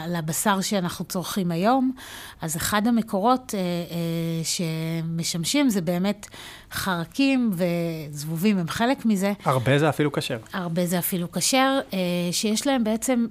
לבשר 0.09 0.61
שאנחנו 0.61 1.05
צורכים 1.05 1.51
היום, 1.51 1.93
אז 2.41 2.57
אחד 2.57 2.87
המקורות 2.87 3.55
אה, 3.55 3.61
אה, 3.61 4.45
שמשמשים 4.45 5.71
זה 5.71 5.81
באמת 5.81 6.27
חרקים 6.73 7.51
וזבובים 7.53 8.59
הם 8.59 8.69
חלק 8.69 9.07
מזה. 9.07 9.33
הרבה 9.45 9.79
זה 9.79 9.89
אפילו 9.89 10.13
כשר. 10.13 10.39
הרבה 10.53 10.87
זה 10.87 10.99
אפילו 10.99 11.33
כשר, 11.33 11.79
אה, 11.93 11.99
שיש 12.33 12.67
להם 12.67 12.85
בעצם, 12.85 13.27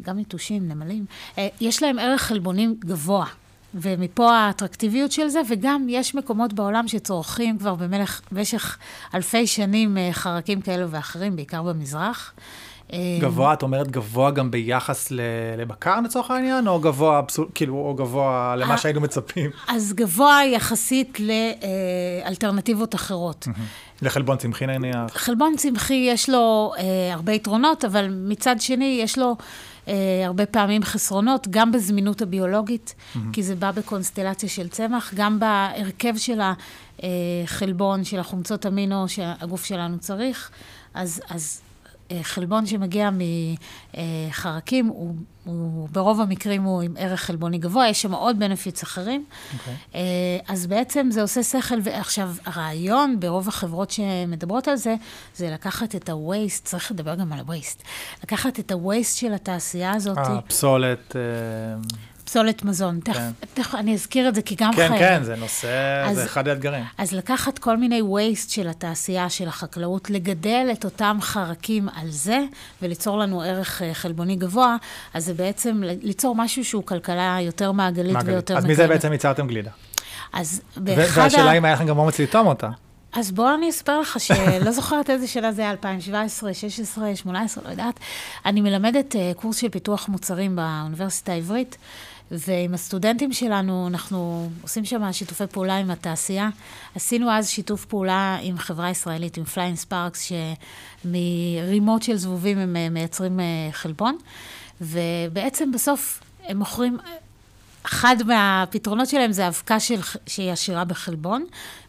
גם 0.00 0.18
יתושים, 0.18 0.68
נמלים, 0.68 1.04
אה, 1.38 1.48
יש 1.60 1.82
להם 1.82 1.98
ערך 1.98 2.22
חלבונים 2.22 2.76
גבוה. 2.78 3.26
ומפה 3.74 4.32
האטרקטיביות 4.32 5.12
של 5.12 5.28
זה, 5.28 5.40
וגם 5.48 5.86
יש 5.88 6.14
מקומות 6.14 6.52
בעולם 6.52 6.88
שצורכים 6.88 7.58
כבר 7.58 7.74
במלך, 7.74 8.20
במשך 8.32 8.78
אלפי 9.14 9.46
שנים 9.46 9.98
אה, 9.98 10.08
חרקים 10.12 10.60
כאלו 10.60 10.90
ואחרים, 10.90 11.36
בעיקר 11.36 11.62
במזרח. 11.62 12.32
אה, 12.92 12.98
גבוה, 13.20 13.52
את 13.52 13.62
אומרת 13.62 13.90
גבוה 13.90 14.30
גם 14.30 14.50
ביחס 14.50 15.12
לבקר 15.58 16.00
לצורך 16.00 16.30
העניין, 16.30 16.68
או 16.68 16.80
גבוה, 16.80 17.20
כאילו, 17.54 17.74
או 17.74 17.94
גבוה 17.94 18.56
למה 18.56 18.72
אה, 18.72 18.78
שהיינו 18.78 19.00
מצפים? 19.00 19.50
אז 19.68 19.92
גבוה 19.92 20.40
יחסית 20.44 21.18
לאלטרנטיבות 22.24 22.94
אחרות. 22.94 23.48
לחלבון 24.02 24.36
צמחי 24.36 24.66
נניח? 24.66 24.96
חלבון 25.08 25.56
צמחי 25.56 26.06
יש 26.08 26.30
לו 26.30 26.72
הרבה 27.12 27.32
יתרונות, 27.32 27.84
אבל 27.84 28.08
מצד 28.10 28.60
שני 28.60 28.98
יש 29.02 29.18
לו... 29.18 29.36
אה, 29.88 29.94
הרבה 30.26 30.46
פעמים 30.46 30.82
חסרונות, 30.82 31.48
גם 31.50 31.72
בזמינות 31.72 32.22
הביולוגית, 32.22 32.94
mm-hmm. 32.94 33.18
כי 33.32 33.42
זה 33.42 33.54
בא 33.54 33.70
בקונסטלציה 33.70 34.48
של 34.48 34.68
צמח, 34.68 35.14
גם 35.14 35.40
בהרכב 35.40 36.16
של 36.16 36.40
החלבון, 37.02 38.04
של 38.04 38.18
החומצות 38.18 38.66
אמינו 38.66 39.08
שהגוף 39.08 39.64
שלנו 39.64 39.98
צריך. 39.98 40.50
אז, 40.94 41.20
אז 41.30 41.60
אה, 41.60 41.63
חלבון 42.22 42.66
שמגיע 42.66 43.10
מחרקים, 44.30 44.86
הוא, 44.86 45.14
הוא 45.44 45.88
ברוב 45.92 46.20
המקרים 46.20 46.62
הוא 46.62 46.82
עם 46.82 46.94
ערך 46.98 47.20
חלבוני 47.20 47.58
גבוה, 47.58 47.88
יש 47.88 48.02
שם 48.02 48.14
עוד 48.14 48.38
בנפיץ 48.38 48.82
אחרים. 48.82 49.24
Okay. 49.28 49.58
אוקיי. 49.58 49.74
אה, 49.94 50.00
אז 50.48 50.66
בעצם 50.66 51.08
זה 51.10 51.22
עושה 51.22 51.42
שכל, 51.42 51.78
ועכשיו 51.82 52.30
הרעיון 52.44 53.20
ברוב 53.20 53.48
החברות 53.48 53.90
שמדברות 53.90 54.68
על 54.68 54.76
זה, 54.76 54.94
זה 55.36 55.50
לקחת 55.50 55.94
את 55.94 56.08
ה-waste, 56.08 56.60
צריך 56.64 56.90
לדבר 56.90 57.14
גם 57.14 57.32
על 57.32 57.38
ה-waste, 57.38 57.82
לקחת 58.22 58.58
את 58.58 58.72
ה-waste 58.72 59.16
של 59.16 59.34
התעשייה 59.34 59.92
הזאת. 59.92 60.18
הפסולת. 60.18 61.16
פסולת 62.34 62.64
מזון. 62.64 63.00
כן. 63.04 63.12
תכף, 63.12 63.54
תכף 63.54 63.74
אני 63.74 63.94
אזכיר 63.94 64.28
את 64.28 64.34
זה, 64.34 64.42
כי 64.42 64.54
גם 64.54 64.72
כן, 64.72 64.88
חייב. 64.88 65.00
כן, 65.00 65.16
כן, 65.18 65.24
זה 65.24 65.36
נושא, 65.36 66.04
אז, 66.06 66.16
זה 66.16 66.24
אחד 66.24 66.48
האתגרים. 66.48 66.84
אז 66.98 67.12
לקחת 67.12 67.58
כל 67.58 67.76
מיני 67.76 68.00
waste 68.00 68.50
של 68.50 68.68
התעשייה, 68.68 69.30
של 69.30 69.48
החקלאות, 69.48 70.10
לגדל 70.10 70.68
את 70.72 70.84
אותם 70.84 71.18
חרקים 71.20 71.88
על 71.88 72.10
זה, 72.10 72.40
וליצור 72.82 73.18
לנו 73.18 73.42
ערך 73.42 73.82
אה, 73.82 73.94
חלבוני 73.94 74.36
גבוה, 74.36 74.76
אז 75.14 75.24
זה 75.24 75.34
בעצם 75.34 75.82
ליצור 75.82 76.34
משהו 76.34 76.64
שהוא 76.64 76.82
כלכלה 76.86 77.38
יותר 77.40 77.72
מעגלית, 77.72 78.12
מעגלית. 78.12 78.32
ויותר. 78.32 78.58
אז 78.58 78.64
מזה 78.64 78.88
בעצם 78.88 79.12
ייצרתם 79.12 79.46
גלידה. 79.46 79.70
אז 80.32 80.60
באחד 80.76 81.20
ה... 81.20 81.24
והשאלה 81.24 81.52
אם 81.52 81.64
היה 81.64 81.74
לכם 81.74 81.86
גם 81.86 81.98
אומץ 81.98 82.20
לטעום 82.20 82.46
אותה. 82.46 82.68
אז 83.16 83.32
בואו 83.32 83.54
אני 83.54 83.70
אספר 83.70 84.00
לך 84.00 84.20
שלא 84.20 84.70
זוכרת 84.70 85.10
איזה 85.10 85.26
שנה 85.26 85.52
זה 85.52 85.62
היה, 85.62 85.70
2017, 85.70 86.54
16, 86.54 87.16
18, 87.16 87.64
לא 87.64 87.70
יודעת. 87.70 88.00
אני 88.46 88.60
מלמדת 88.60 89.14
uh, 89.14 89.40
קורס 89.40 89.56
של 89.56 89.68
פיתוח 89.68 90.08
מוצרים 90.08 90.56
באוניברסיטה 90.56 91.32
העברית, 91.32 91.76
ועם 92.30 92.74
הסטודנטים 92.74 93.32
שלנו, 93.32 93.86
אנחנו 93.86 94.50
עושים 94.62 94.84
שם 94.84 95.12
שיתופי 95.12 95.46
פעולה 95.46 95.76
עם 95.76 95.90
התעשייה. 95.90 96.48
עשינו 96.94 97.30
אז 97.30 97.48
שיתוף 97.48 97.84
פעולה 97.84 98.38
עם 98.42 98.58
חברה 98.58 98.90
ישראלית, 98.90 99.36
עם 99.36 99.44
Flying 99.44 99.76
Spark, 99.76 100.32
שמרימות 101.04 102.02
של 102.02 102.16
זבובים 102.16 102.58
הם 102.58 102.76
אה, 102.76 102.88
מייצרים 102.88 103.40
אה, 103.40 103.44
חלבון, 103.72 104.18
ובעצם 104.80 105.72
בסוף 105.72 106.20
הם 106.44 106.58
מוכרים 106.58 106.98
אחד 107.86 108.16
מהפתרונות 108.26 109.08
שלהם 109.08 109.32
זה 109.32 109.48
אבקה 109.48 109.80
של, 109.80 110.00
שהיא 110.26 110.52
עשירה 110.52 110.84
בחלבון, 110.84 111.44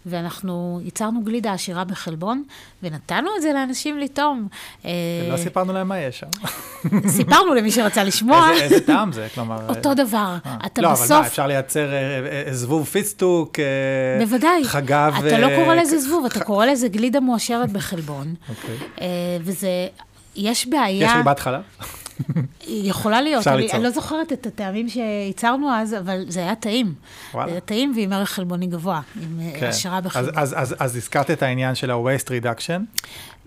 ואנחנו 0.06 0.80
ייצרנו 0.84 1.24
גלידה 1.24 1.54
עשירה 1.54 1.84
בחלבון, 1.84 2.44
ונתנו 2.84 3.30
את 3.38 3.42
זה 3.42 3.54
לאנשים 3.54 4.00
לטעום. 4.00 4.48
אה, 4.86 4.92
סיפרנו 5.38 5.74
להם 5.74 5.88
מה 5.88 6.00
יש 6.00 6.20
שם. 6.20 6.28
סיפרנו 7.18 7.54
למי 7.54 7.72
שרצה 7.72 8.04
לשמוע. 8.04 8.50
איזה, 8.52 8.64
איזה 8.64 8.86
טעם 8.86 9.12
זה, 9.12 9.28
כלומר... 9.36 9.70
אותו 9.70 9.94
דבר. 9.94 10.36
אה. 10.46 10.58
אתה 10.66 10.82
לא, 10.82 10.92
בסוף... 10.92 11.10
לא, 11.10 11.16
אבל 11.16 11.22
מה, 11.22 11.28
אפשר 11.28 11.48
לייצר 11.48 11.94
אה, 11.94 12.54
זבוב 12.54 12.86
פיסטוק, 12.88 13.60
בוודאי. 14.20 14.64
חגב... 14.66 15.14
אתה 15.28 15.38
לא 15.38 15.48
קורא 15.56 15.76
לזה 15.76 16.00
זבוב, 16.00 16.26
אתה 16.26 16.40
קורא 16.44 16.66
לזה 16.66 16.88
גלידה 16.88 17.20
מועשרת 17.20 17.72
בחלבון. 17.72 18.36
אוקיי. 18.50 18.78
וזה... 19.42 19.88
יש 20.36 20.68
בעיה... 20.68 21.06
יש 21.06 21.12
ריבת 21.16 21.40
חלב? 21.40 21.62
יכולה 22.68 23.22
להיות, 23.22 23.48
אני, 23.48 23.72
אני 23.72 23.84
לא 23.84 23.90
זוכרת 23.90 24.34
את 24.34 24.46
הטעמים 24.46 24.90
שייצרנו 24.90 25.72
אז, 25.72 25.94
אבל 25.94 26.26
זה 26.28 26.40
היה 26.40 26.56
טעים. 26.56 26.94
וואלה. 27.34 27.48
זה 27.48 27.52
היה 27.52 27.62
טעים 27.62 27.94
ועם 27.96 28.14
ערך 28.14 28.30
חלבוני 28.30 28.68
גבוה, 28.68 29.02
עם 29.22 29.40
אה, 29.40 29.60
כן. 29.60 29.68
השערה 29.68 30.02
בחלבון. 30.02 30.34
אז, 30.36 30.54
אז, 30.54 30.72
אז, 30.72 30.76
אז 30.80 30.96
הזכרת 30.96 31.32
את 31.32 31.44
העניין 31.44 31.76
של 31.76 31.92
ה-waste 31.92 32.28
reduction. 32.28 32.82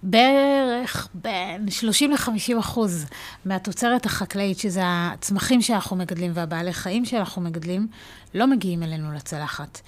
בערך 0.03 1.09
בין 1.15 1.71
30 1.71 2.11
ל-50 2.11 2.59
אחוז 2.59 3.07
מהתוצרת 3.45 4.07
החקלאית, 4.07 4.59
שזה 4.59 4.81
הצמחים 4.85 5.63
שאנחנו 5.63 5.97
מגדלים 5.97 6.31
והבעלי 6.35 6.73
חיים 6.73 7.05
שאנחנו 7.05 7.43
מגדלים, 7.43 7.87
לא 8.35 8.47
מגיעים 8.47 8.83
אלינו 8.83 9.13
לצלחת. 9.13 9.81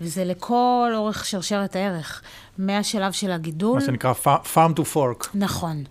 וזה 0.00 0.24
לכל 0.24 0.92
אורך 0.94 1.24
שרשרת 1.24 1.76
הערך, 1.76 2.22
מהשלב 2.58 3.12
של 3.12 3.30
הגידול. 3.30 3.74
מה 3.74 3.84
שנקרא 3.86 4.12
farm 4.54 4.78
to 4.78 4.94
fork. 4.94 5.28
נכון. 5.34 5.84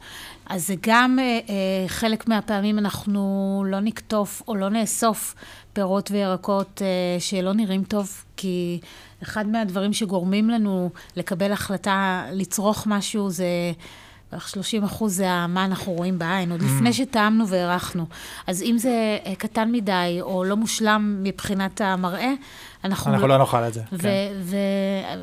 אז 0.50 0.68
זה 0.68 0.76
גם 0.82 1.20
אה, 1.20 1.40
אה, 1.50 1.88
חלק 1.88 2.28
מהפעמים 2.28 2.80
אנחנו 2.80 3.64
לא 3.68 3.80
נקטוף 3.80 4.42
או 4.48 4.56
לא 4.56 4.70
נאסוף 4.70 5.36
פירות 5.74 6.12
וירקות 6.12 6.82
אה, 6.82 7.20
שלא 7.20 7.54
נראים 7.54 7.84
טוב, 7.84 8.24
כי 8.38 8.80
אחד 9.24 9.48
מהדברים 9.48 9.94
שגורמים 9.94 10.50
לנו 10.50 10.90
לקבל 11.16 11.52
החלטה 11.52 12.26
לצרוך 12.32 12.84
משהו 12.88 13.30
זה 13.30 13.46
בערך 14.32 14.50
30 14.50 14.84
אחוז 14.84 15.16
זה 15.16 15.28
מה 15.48 15.66
אנחנו 15.66 15.92
רואים 15.92 16.20
בעין, 16.20 16.52
עוד 16.52 16.62
לפני 16.62 16.94
שטעמנו 16.94 17.48
והערכנו. 17.48 18.06
אז 18.48 18.62
אם 18.62 18.76
זה 18.78 18.90
אה, 19.26 19.36
קטן 19.36 19.72
מדי 19.72 20.18
או 20.22 20.44
לא 20.44 20.56
מושלם 20.58 21.20
מבחינת 21.24 21.82
המראה, 21.82 22.32
אנחנו... 22.84 23.14
אנחנו 23.14 23.28
לא 23.28 23.38
נאכל 23.38 23.64
את 23.64 23.74
זה. 23.74 23.82
כן. 24.02 24.08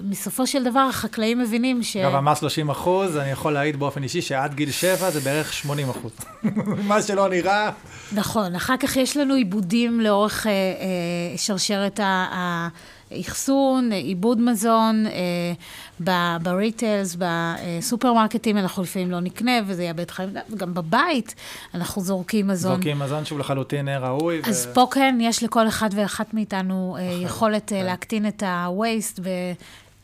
ומסופו 0.02 0.46
של 0.46 0.64
דבר, 0.64 0.86
החקלאים 0.90 1.38
מבינים 1.38 1.82
ש... 1.82 1.96
אגב, 1.96 2.14
המס 2.14 2.38
30 2.40 2.70
אחוז, 2.70 3.16
אני 3.16 3.30
יכול 3.30 3.52
להעיד 3.52 3.76
באופן 3.78 4.02
אישי 4.02 4.22
שעד 4.22 4.54
גיל 4.54 4.70
7 4.70 5.10
זה 5.10 5.20
בערך 5.20 5.52
80 5.52 5.90
אחוז. 5.90 6.12
מה 6.88 7.02
שלא 7.02 7.28
נראה. 7.28 7.70
נכון, 8.12 8.54
אחר 8.54 8.76
כך 8.76 8.96
יש 8.96 9.16
לנו 9.16 9.34
עיבודים 9.34 10.00
לאורך 10.00 10.46
אה, 10.46 10.52
אה, 10.52 11.38
שרשרת 11.38 12.00
ה- 12.00 12.68
האחסון, 13.16 13.92
עיבוד 13.92 14.40
מזון, 14.40 15.06
אה, 15.06 16.38
בריטלס, 16.42 17.16
בסופרמרקטים 17.18 18.58
אנחנו 18.58 18.82
לפעמים 18.82 19.10
לא 19.10 19.20
נקנה 19.20 19.52
וזה 19.66 19.84
יאבד 19.84 20.10
חיים, 20.10 20.30
גם 20.56 20.74
בבית 20.74 21.34
אנחנו 21.74 22.02
זורקים 22.02 22.46
מזון. 22.46 22.72
זורקים 22.72 22.98
מזון 22.98 23.24
שהוא 23.24 23.38
לחלוטין 23.38 23.88
אה, 23.88 23.98
ראוי. 23.98 24.40
אז 24.44 24.66
ו- 24.70 24.74
פה 24.74 24.86
כן, 24.90 25.18
יש 25.20 25.42
לכל 25.42 25.68
אחד 25.68 25.88
ואחת 25.92 26.34
מאיתנו 26.34 26.96
אה, 26.98 27.02
יכולת 27.02 27.72
אה, 27.72 27.78
כן. 27.80 27.86
להקטין 27.86 28.28
את 28.28 28.42
ה-waste 28.42 29.20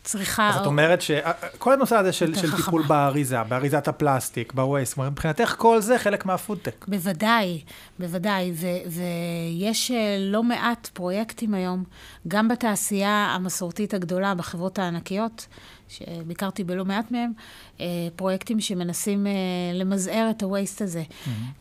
וצריכה... 0.03 0.49
אז 0.49 0.57
את 0.57 0.67
אומרת 0.67 1.03
שכל 1.03 1.73
הנושא 1.73 1.97
הזה 1.97 2.13
של, 2.13 2.35
של 2.35 2.47
חכמה. 2.47 2.57
טיפול 2.57 2.83
באריזה, 2.83 3.43
באריזת 3.43 3.89
הפלסטיק, 3.89 4.53
בווייסט, 4.53 4.95
כלומר, 4.95 5.11
מבחינתך 5.11 5.55
כל 5.59 5.81
זה 5.81 5.99
חלק 5.99 6.27
מהפודטק. 6.27 6.85
בוודאי, 6.89 7.63
בוודאי, 7.99 8.53
ו- 8.55 8.67
ויש 8.87 9.91
אה, 9.91 10.17
לא 10.19 10.43
מעט 10.43 10.89
פרויקטים 10.93 11.55
היום, 11.55 11.85
גם 12.29 12.49
בתעשייה 12.49 13.33
המסורתית 13.35 13.95
הגדולה, 13.95 14.35
בחברות 14.35 14.79
הענקיות, 14.79 15.47
שביקרתי 15.89 16.65
בלא 16.65 16.85
מעט 16.85 17.11
מהם, 17.11 17.33
אה, 17.81 17.87
פרויקטים 18.17 18.61
שמנסים 18.61 19.27
אה, 19.27 19.33
למזער 19.75 20.31
את 20.31 20.43
הווייסט 20.43 20.83
הזה. 20.83 21.03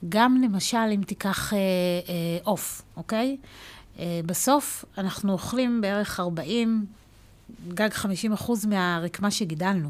גם 0.10 0.42
למשל, 0.44 0.78
אם 0.96 1.02
תיקח 1.08 1.54
אה, 1.54 1.58
אה, 1.58 2.38
עוף, 2.44 2.82
אוקיי? 2.98 3.38
אה, 4.00 4.20
בסוף 4.26 4.86
אנחנו 4.98 5.32
אוכלים 5.34 5.82
בערך 5.82 6.20
40, 6.20 6.86
גג 7.68 7.94
50 7.94 8.34
אחוז 8.34 8.66
מהרקמה 8.66 9.32
שגידלנו. 9.32 9.90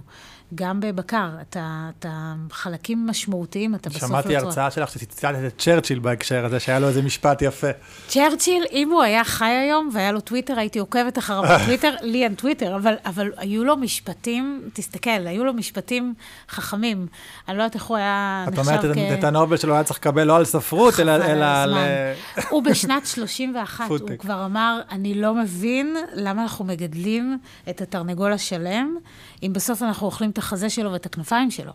גם 0.56 0.80
בבקר, 0.80 1.30
אתה, 1.42 1.90
אתה 2.00 2.34
חלקים 2.52 3.08
משמעותיים, 3.08 3.76
אתה 3.76 3.90
בסוף 3.90 4.10
שמעתי 4.10 4.34
יוצר. 4.34 4.46
הרצאה 4.46 4.72
שלך 4.72 4.92
שציטטת 4.92 5.36
את 5.48 5.58
צ'רצ'יל 5.58 6.00
בהקשר 6.00 6.46
הזה, 6.46 6.60
שהיה 6.60 6.80
לו 6.80 6.88
איזה 6.88 7.02
משפט 7.02 7.42
יפה. 7.42 7.68
צ'רצ'יל, 8.08 8.64
אם 8.72 8.90
הוא 8.92 9.02
היה 9.02 9.24
חי 9.24 9.46
היום 9.46 9.90
והיה 9.94 10.12
לו 10.12 10.22
טוויטר, 10.22 10.60
הייתי 10.60 10.80
עוקבת 10.80 11.18
אחריו 11.18 11.44
בטוויטר, 11.56 11.96
לי 12.02 12.24
אין 12.24 12.36
טוויטר, 12.36 12.76
אבל, 12.76 12.94
אבל 13.06 13.32
היו 13.38 13.64
לו 13.64 13.78
משפטים, 13.78 14.70
תסתכל, 14.74 15.10
היו 15.10 15.44
לו 15.44 15.54
משפטים 15.54 16.14
חכמים. 16.50 17.08
אני 17.48 17.58
לא 17.58 17.64
יודעת 17.64 17.76
איך 17.76 17.84
הוא 17.84 17.98
היה 17.98 18.46
נחשב 18.48 18.60
אומרת 18.60 18.86
את 18.86 19.20
את 19.20 19.24
הנובל 19.24 19.58
שלו 19.58 19.74
היה 19.74 19.84
צריך 19.84 20.00
לקבל 20.00 20.24
לא 20.24 20.36
על 20.36 20.46
ספרות, 20.46 21.00
אלא 21.00 21.12
חבל 21.18 21.24
אלא 21.24 21.32
על 21.32 21.44
על... 21.44 21.78
הזמן. 21.78 22.46
הוא 22.50 22.64
בשנת 22.64 23.06
31, 23.14 23.90
הוא. 23.90 24.00
כבר 24.20 24.46
אמר, 24.46 24.82
אני 24.92 25.14
לא 25.14 25.36
מבין 25.36 25.98
למה 26.14 26.42
אנחנו 26.42 26.66
מגדלים 26.66 27.38
את 27.70 27.82
התרנגול 27.82 28.34
השלם, 28.34 28.98
אם 29.44 29.54
בסוף 29.54 29.84
אנחנו 29.84 30.06
אוכלים 30.06 30.30
את 30.30 30.38
החזה 30.38 30.70
שלו 30.70 30.92
ואת 30.92 31.06
הכנפיים 31.06 31.52
שלו. 31.52 31.72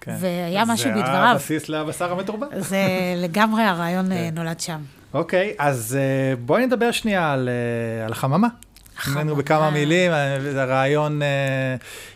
כן. 0.00 0.16
והיה 0.20 0.64
משהו 0.64 0.90
זה 0.90 0.94
בדבריו. 0.94 1.32
הבסיס 1.34 1.68
לבשר 1.68 2.12
המתורבת. 2.12 2.48
זה 2.70 2.86
לגמרי 3.16 3.62
הרעיון 3.62 4.06
כן. 4.06 4.12
אה, 4.12 4.30
נולד 4.32 4.60
שם. 4.60 4.80
אוקיי, 5.14 5.54
אז 5.58 5.98
אה, 6.00 6.36
בואי 6.36 6.66
נדבר 6.66 6.90
שנייה 6.90 7.32
על, 7.32 7.48
אה, 7.48 8.04
על 8.06 8.12
החממה. 8.12 8.48
ממנו 9.06 9.36
בכמה 9.36 9.70
מילים, 9.70 10.12
זה 10.52 10.64
רעיון 10.64 11.22
אה, 11.22 11.28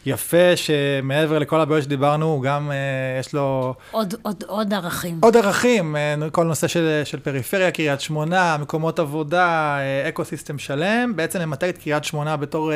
יפה, 0.06 0.56
שמעבר 0.56 1.38
לכל 1.38 1.60
הבעיות 1.60 1.84
שדיברנו, 1.84 2.26
הוא 2.26 2.42
גם, 2.42 2.70
אה, 2.70 2.76
יש 3.20 3.32
לו 3.32 3.74
עוד, 3.90 4.14
עוד, 4.22 4.44
עוד 4.46 4.74
ערכים. 4.74 5.18
עוד 5.22 5.36
ערכים, 5.36 5.96
אה, 5.96 6.14
כל 6.32 6.44
נושא 6.44 6.66
של, 6.66 7.02
של 7.04 7.20
פריפריה, 7.20 7.70
קריית 7.70 8.00
שמונה, 8.00 8.56
מקומות 8.60 8.98
עבודה, 8.98 9.78
ecosystem 10.08 10.58
שלם, 10.58 11.12
בעצם 11.16 11.40
ממתג 11.40 11.68
את 11.68 11.78
קריית 11.78 12.04
שמונה 12.04 12.36
בתור 12.36 12.72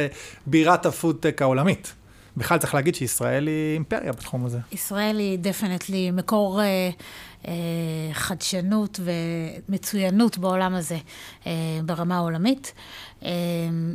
בירת 0.47 0.87
הפודטק 0.87 1.42
העולמית. 1.42 1.95
בכלל 2.37 2.59
צריך 2.59 2.75
להגיד 2.75 2.95
שישראל 2.95 3.47
היא 3.47 3.75
אימפריה 3.75 4.12
בתחום 4.12 4.47
הזה. 4.47 4.59
ישראל 4.73 5.19
היא 5.19 5.38
definitely 5.38 6.11
מקור 6.11 6.61
חדשנות 8.12 9.01
ומצוינות 9.68 10.38
בעולם 10.38 10.75
הזה 10.75 10.99
אה, 11.46 11.53
ברמה 11.85 12.16
העולמית. 12.16 12.72
אה, 13.25 13.31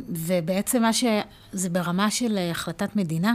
ובעצם 0.08 0.82
מה 0.82 0.92
ש... 0.92 1.04
זה 1.52 1.70
ברמה 1.70 2.10
של 2.10 2.38
אה, 2.38 2.50
החלטת 2.50 2.96
מדינה. 2.96 3.34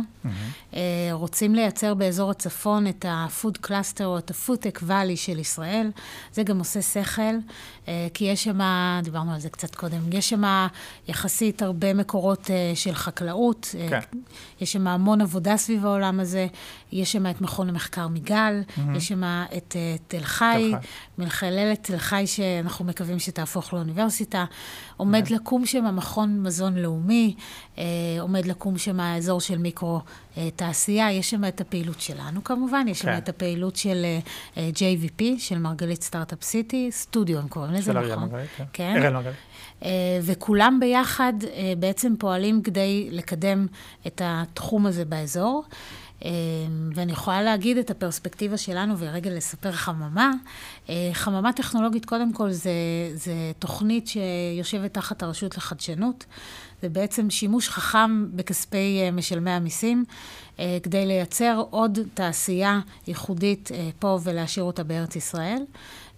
אה, 0.73 1.09
רוצים 1.11 1.55
לייצר 1.55 1.93
באזור 1.93 2.31
הצפון 2.31 2.87
את 2.87 3.05
ה-food 3.05 3.67
cluster 3.67 4.03
או 4.03 4.17
את 4.17 4.31
ה-foodtech 4.31 4.83
valley 4.83 5.15
של 5.15 5.39
ישראל. 5.39 5.91
זה 6.33 6.43
גם 6.43 6.59
עושה 6.59 6.81
שכל, 6.81 7.21
אה, 7.87 8.07
כי 8.13 8.25
יש 8.25 8.43
שם, 8.43 8.59
דיברנו 9.03 9.33
על 9.33 9.39
זה 9.39 9.49
קצת 9.49 9.75
קודם, 9.75 9.99
יש 10.11 10.29
שם 10.29 10.67
יחסית 11.07 11.61
הרבה 11.61 11.93
מקורות 11.93 12.51
אה, 12.51 12.71
של 12.75 12.95
חקלאות. 12.95 13.75
אה, 13.79 13.89
כן. 13.89 14.17
יש 14.61 14.73
שם 14.73 14.87
המון 14.87 15.21
עבודה 15.21 15.57
סביב 15.57 15.85
העולם 15.85 16.19
הזה. 16.19 16.47
יש 16.91 17.11
שם 17.11 17.29
את 17.29 17.41
מכון 17.41 17.69
המחקר 17.69 18.07
מיגל, 18.07 18.61
יש 18.95 19.07
שם 19.07 19.23
את 19.57 19.75
אה, 19.75 19.95
תל 20.07 20.23
חי. 20.23 20.71
מכללת 21.17 21.83
תל 21.83 21.97
חי 21.97 22.23
שאנחנו 22.27 22.85
מקווים 22.85 23.19
שתהפוך 23.19 23.73
לאוניברסיטה. 23.73 24.45
עומד 24.97 25.29
לקום 25.29 25.65
שם 25.65 25.95
מכון 25.95 26.43
מזון 26.43 26.75
לאומי, 26.75 27.35
אה, 27.77 27.83
עומד 28.19 28.45
לקום 28.45 28.77
שם 28.77 28.99
האזור 28.99 29.41
של 29.41 29.57
מיקרו 29.57 30.01
אה, 30.37 30.49
תעשייה, 30.55 31.11
יש 31.11 31.29
שם 31.29 31.45
את 31.45 31.61
הפעילות 31.61 32.01
שלנו 32.01 32.43
כמובן, 32.43 32.85
יש 32.87 32.99
שם 32.99 33.05
כן. 33.05 33.17
את 33.17 33.29
הפעילות 33.29 33.75
של 33.75 34.05
אה, 34.05 34.19
אה, 34.57 34.69
JVP, 34.75 35.23
של 35.37 35.57
מרגלית 35.57 36.03
סטארט-אפ 36.03 36.43
סיטי, 36.43 36.89
סטודיו 36.91 37.39
הם 37.39 37.47
קוראים 37.47 37.73
לזה, 37.73 37.93
של 37.93 37.99
נכון? 37.99 38.29
כן. 38.57 38.63
כן. 38.73 38.95
אראל 38.97 39.13
מרגלית. 39.13 39.35
אה, 39.85 40.19
וכולם 40.21 40.77
ביחד 40.79 41.33
אה, 41.43 41.73
בעצם 41.79 42.13
פועלים 42.19 42.61
כדי 42.61 43.07
לקדם 43.11 43.67
את 44.07 44.21
התחום 44.25 44.85
הזה 44.85 45.05
באזור. 45.05 45.63
אה, 46.25 46.29
ואני 46.95 47.11
יכולה 47.11 47.41
להגיד 47.41 47.77
את 47.77 47.91
הפרספקטיבה 47.91 48.57
שלנו 48.57 48.97
ורגע 48.97 49.29
לספר 49.29 49.71
חממה. 49.71 50.31
אה, 50.89 51.09
חממה 51.13 51.53
טכנולוגית, 51.53 52.05
קודם 52.05 52.33
כל, 52.33 52.51
זה, 52.51 52.71
זה 53.13 53.33
תוכנית 53.59 54.07
שיושבת 54.07 54.93
תחת 54.93 55.23
הרשות 55.23 55.57
לחדשנות. 55.57 56.25
זה 56.81 56.89
בעצם 56.89 57.29
שימוש 57.29 57.69
חכם 57.69 58.35
בכספי 58.35 59.01
אה, 59.01 59.11
משלמי 59.11 59.51
המיסים, 59.51 60.05
אה, 60.59 60.77
כדי 60.83 61.05
לייצר 61.05 61.63
עוד 61.69 61.99
תעשייה 62.13 62.79
ייחודית 63.07 63.71
פה 63.99 64.19
ולהשאיר 64.23 64.65
אותה 64.65 64.83
בארץ 64.83 65.15
ישראל. 65.15 65.63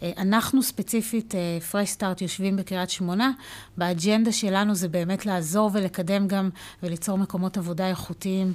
אה, 0.03 0.11
אנחנו 0.17 0.63
ספציפית, 0.63 1.33
פרש 1.71 1.89
סטארט, 1.89 2.21
יושבים 2.21 2.55
בקריית 2.55 2.89
שמונה. 2.89 3.31
באג'נדה 3.77 4.31
שלנו 4.31 4.75
זה 4.75 4.87
באמת 4.89 5.25
לעזור 5.25 5.69
ולקדם 5.73 6.27
גם 6.27 6.49
וליצור 6.83 7.17
מקומות 7.17 7.57
עבודה 7.57 7.87
איכותיים 7.89 8.53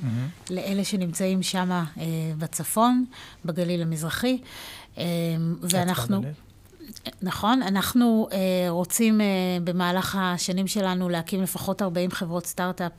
לאלה 0.50 0.85
שנמצאים 0.85 1.42
שם 1.42 1.70
אה, 1.70 1.85
בצפון, 2.38 3.04
בגליל 3.44 3.83
המזרחי. 3.83 4.38
אה, 4.98 5.04
ואנחנו... 5.62 6.22
נכון, 7.22 7.62
אנחנו 7.62 8.28
אה, 8.33 8.38
רוצים 8.68 9.20
אה, 9.20 9.26
במהלך 9.64 10.18
השנים 10.20 10.66
שלנו 10.66 11.09
להקים 11.09 11.42
לפחות 11.42 11.83
40 11.83 12.11
חברות 12.11 12.46
סטארט-אפ 12.46 12.92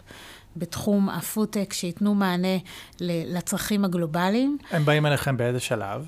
בתחום 0.56 1.10
הפודטק 1.10 1.74
שייתנו 1.74 2.16
מענה 2.16 2.58
לצרכים 3.02 3.86
הגלובליים. 3.86 4.58
הם 4.72 4.86
באים 4.86 5.06
אליכם 5.06 5.38
באיזה 5.38 5.60
שלב? 5.60 6.06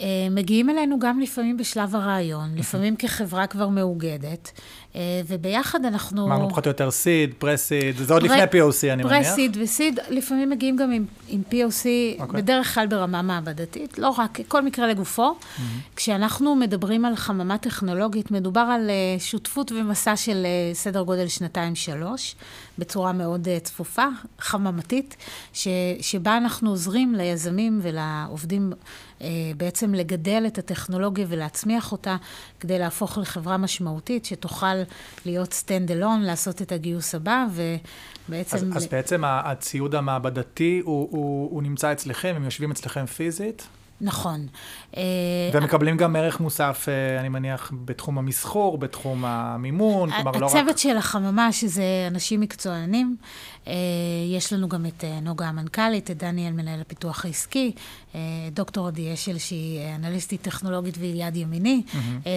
אה, 0.00 0.06
מגיעים 0.30 0.70
אלינו 0.70 0.98
גם 0.98 1.20
לפעמים 1.20 1.56
בשלב 1.56 1.96
הרעיון, 1.96 2.54
לפעמים 2.56 2.96
כחברה 2.96 3.46
כבר 3.46 3.68
מאוגדת, 3.68 4.52
אה, 4.96 5.00
וביחד 5.26 5.84
אנחנו... 5.84 6.26
אמרנו 6.26 6.50
פחות 6.50 6.66
או 6.66 6.70
יותר 6.70 6.90
סיד, 6.90 7.34
פרסיד, 7.38 7.96
זה 7.96 8.14
עוד 8.14 8.22
לפני 8.22 8.42
POC 8.42 8.92
אני 8.92 9.04
מניח. 9.04 9.28
פרסיד 9.28 9.56
וסיד, 9.60 10.00
לפעמים 10.10 10.50
מגיעים 10.50 10.76
גם 10.76 10.92
עם, 10.92 11.04
עם 11.28 11.42
POC, 11.50 11.86
אוקיי. 12.20 12.42
בדרך 12.42 12.74
כלל 12.74 12.86
ברמה 12.86 13.22
מעבדתית, 13.22 13.98
לא 13.98 14.08
רק, 14.08 14.38
כל 14.48 14.62
מקרה 14.62 14.86
לגופו. 14.86 15.30
Mm-hmm. 15.30 15.60
כשאנחנו 15.96 16.54
מדברים 16.56 17.04
על 17.04 17.16
חממה 17.16 17.58
טכנולוגית, 17.58 18.30
מדובר 18.30 18.60
על 18.60 18.90
uh, 18.90 19.22
שותפות 19.22 19.72
ומסע 19.72 20.16
של 20.16 20.46
סדר 20.72 21.02
גודל 21.02 21.28
שנתיים-שלוש, 21.28 22.34
בצורה 22.78 23.12
מאוד 23.12 23.48
uh, 23.48 23.64
צפופה, 23.64 24.06
חממתית, 24.38 25.16
ש, 25.52 25.68
שבה 26.00 26.36
אנחנו 26.36 26.70
עוזרים 26.70 27.14
ליזמים 27.14 27.80
ולעובדים 27.82 28.72
uh, 28.72 29.22
בעצם 29.56 29.94
לגדל 29.94 30.44
את 30.46 30.58
הטכנולוגיה 30.58 31.26
ולהצמיח 31.28 31.92
אותה, 31.92 32.16
כדי 32.60 32.78
להפוך 32.78 33.18
לחברה 33.18 33.56
משמעותית, 33.56 34.24
שתוכל 34.24 34.74
להיות 35.26 35.52
stand 35.66 35.90
alone, 35.90 36.20
לעשות 36.20 36.62
את 36.62 36.72
הגיוס 36.72 37.14
הבא, 37.14 37.46
ובעצם... 37.52 38.56
אז, 38.56 38.76
אז 38.76 38.86
בעצם 38.86 39.22
הציוד 39.24 39.94
המעבדתי 39.94 40.80
הוא, 40.84 41.08
הוא, 41.10 41.50
הוא 41.50 41.62
נמצא 41.62 41.92
אצלכם, 41.92 42.32
הם 42.36 42.44
יושבים 42.44 42.70
אצלכם 42.70 43.06
פיזית? 43.06 43.66
נכון. 44.00 44.46
ומקבלים 45.52 45.96
גם 45.96 46.16
ערך 46.16 46.40
מוסף, 46.40 46.86
אני 47.20 47.28
מניח, 47.28 47.72
בתחום 47.84 48.18
המסחור, 48.18 48.78
בתחום 48.78 49.24
המימון, 49.24 50.10
כלומר 50.10 50.30
לא 50.30 50.46
רק... 50.46 50.52
הצוות 50.52 50.78
של 50.78 50.96
החממה, 50.96 51.52
שזה 51.52 51.84
אנשים 52.10 52.40
מקצוענים, 52.40 53.16
יש 54.36 54.52
לנו 54.52 54.68
גם 54.68 54.86
את 54.86 55.04
נוגה 55.22 55.46
המנכ"לית, 55.46 56.10
את 56.10 56.18
דניאל, 56.18 56.52
מנהל 56.52 56.80
הפיתוח 56.80 57.24
העסקי, 57.24 57.72
דוקטור 58.52 58.88
עדי 58.88 59.14
אשל, 59.14 59.38
שהיא 59.38 59.80
אנליסטית 59.94 60.42
טכנולוגית 60.42 60.98
והיא 60.98 61.24
יד 61.24 61.36
ימיני. 61.36 61.82
Mm-hmm. 61.86 62.28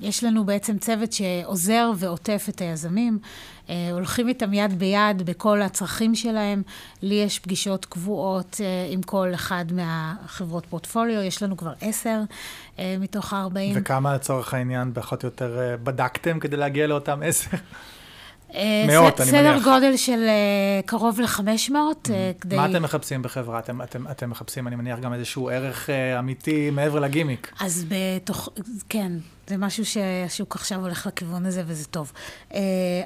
יש 0.00 0.24
לנו 0.24 0.44
בעצם 0.44 0.78
צוות 0.78 1.12
שעוזר 1.12 1.90
ועוטף 1.96 2.46
את 2.48 2.60
היזמים. 2.60 3.18
הולכים 3.92 4.28
איתם 4.28 4.54
יד 4.54 4.78
ביד 4.78 5.22
בכל 5.22 5.62
הצרכים 5.62 6.14
שלהם. 6.14 6.62
לי 7.02 7.14
יש 7.14 7.38
פגישות 7.38 7.84
קבועות 7.84 8.60
עם 8.92 9.02
כל 9.02 9.34
אחד 9.34 9.64
מהחברות 9.72 10.66
פורטפוליו, 10.66 11.22
יש 11.22 11.42
לנו 11.42 11.56
כבר 11.58 11.72
עשר 11.80 12.20
מתוך 12.78 13.32
ה-40. 13.32 13.58
וכמה 13.74 14.14
לצורך 14.14 14.54
העניין, 14.54 14.90
פחות 14.94 15.24
או 15.24 15.28
יותר, 15.28 15.76
בדקתם 15.82 16.38
כדי 16.40 16.56
להגיע 16.56 16.86
לאותם 16.86 17.20
עשר? 17.24 17.56
מאות, 18.86 19.20
אני 19.20 19.30
מניח. 19.30 19.42
סדר 19.42 19.58
גודל 19.64 19.96
של 19.96 20.26
קרוב 20.86 21.20
ל-500. 21.20 21.72
כדי... 22.40 22.56
מה 22.56 22.66
אתם 22.66 22.82
מחפשים 22.82 23.22
בחברה? 23.22 23.58
אתם, 23.58 23.82
אתם, 23.82 24.08
אתם 24.10 24.30
מחפשים, 24.30 24.68
אני 24.68 24.76
מניח, 24.76 24.98
גם 24.98 25.12
איזשהו 25.12 25.48
ערך 25.48 25.90
אמיתי 26.18 26.70
מעבר 26.70 27.00
לגימיק. 27.00 27.52
אז 27.60 27.84
בתוך, 27.88 28.48
כן, 28.88 29.12
זה 29.46 29.56
משהו 29.56 29.84
שהשוק 29.84 30.56
עכשיו 30.56 30.80
הולך 30.80 31.06
לכיוון 31.06 31.46
הזה 31.46 31.62
וזה 31.66 31.86
טוב. 31.86 32.12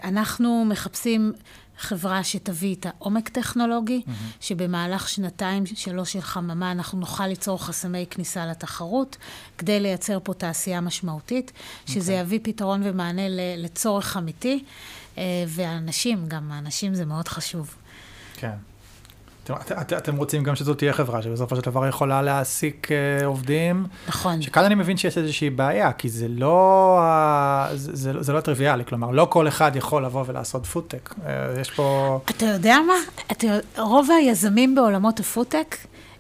אנחנו 0.05 0.65
מחפשים 0.69 1.33
חברה 1.83 2.25
שתביא 2.25 2.75
את 2.75 2.87
העומק 2.87 3.29
טכנולוגי, 3.29 4.03
mm-hmm. 4.07 4.11
שבמהלך 4.41 5.09
שנתיים, 5.09 5.67
שלוש 5.67 6.13
של 6.13 6.21
חממה, 6.21 6.73
אנחנו 6.73 6.99
נוכל 6.99 7.27
ליצור 7.27 7.65
חסמי 7.65 8.07
כניסה 8.11 8.47
לתחרות, 8.47 9.17
כדי 9.59 9.81
לייצר 9.81 10.19
פה 10.23 10.35
תעשייה 10.35 10.81
משמעותית, 10.81 11.53
שזה 11.87 12.13
okay. 12.13 12.15
אוקיי. 12.15 12.21
יביא 12.21 12.39
פתרון 12.43 12.81
ומענה 12.85 13.23
לצורך 13.57 14.17
אמיתי. 14.17 14.65
והאנשים, 15.49 16.29
גם 16.29 16.53
האנשים 16.53 16.95
זה 16.95 17.05
מאוד 17.05 17.29
חשוב. 17.29 17.77
כן. 18.35 18.57
אתם, 19.45 19.55
את, 19.81 19.93
אתם 19.93 20.17
רוצים 20.17 20.43
גם 20.43 20.57
שזאת 20.57 20.79
תהיה 20.79 20.93
חברה 20.93 21.23
שבסופו 21.23 21.57
של 21.57 21.63
דבר 21.63 21.87
יכולה 21.89 22.23
להעסיק 22.23 22.89
uh, 22.89 23.25
עובדים. 23.25 23.87
נכון. 24.09 24.43
שכאן 24.43 24.65
אני 24.65 24.75
מבין 24.75 24.97
שיש 24.97 25.19
איזושהי 25.19 25.51
בעיה, 25.51 25.93
כי 25.93 26.09
זה 26.09 26.27
לא, 26.29 27.01
זה, 27.75 27.97
זה, 27.97 28.23
זה 28.23 28.33
לא 28.33 28.41
טריוויאלי, 28.41 28.85
כלומר, 28.85 29.11
לא 29.11 29.27
כל 29.31 29.49
אחד 29.49 29.77
יכול 29.77 30.05
לבוא 30.05 30.25
ולעשות 30.27 30.67
פודטק. 30.67 31.11
Uh, 31.11 31.61
יש 31.61 31.71
פה... 31.71 32.19
אתה 32.25 32.47
יודע 32.47 32.77
מה? 32.87 32.95
אתה, 33.33 33.47
רוב 33.79 34.09
היזמים 34.11 34.75
בעולמות 34.75 35.21
הפודטק, 35.21 35.77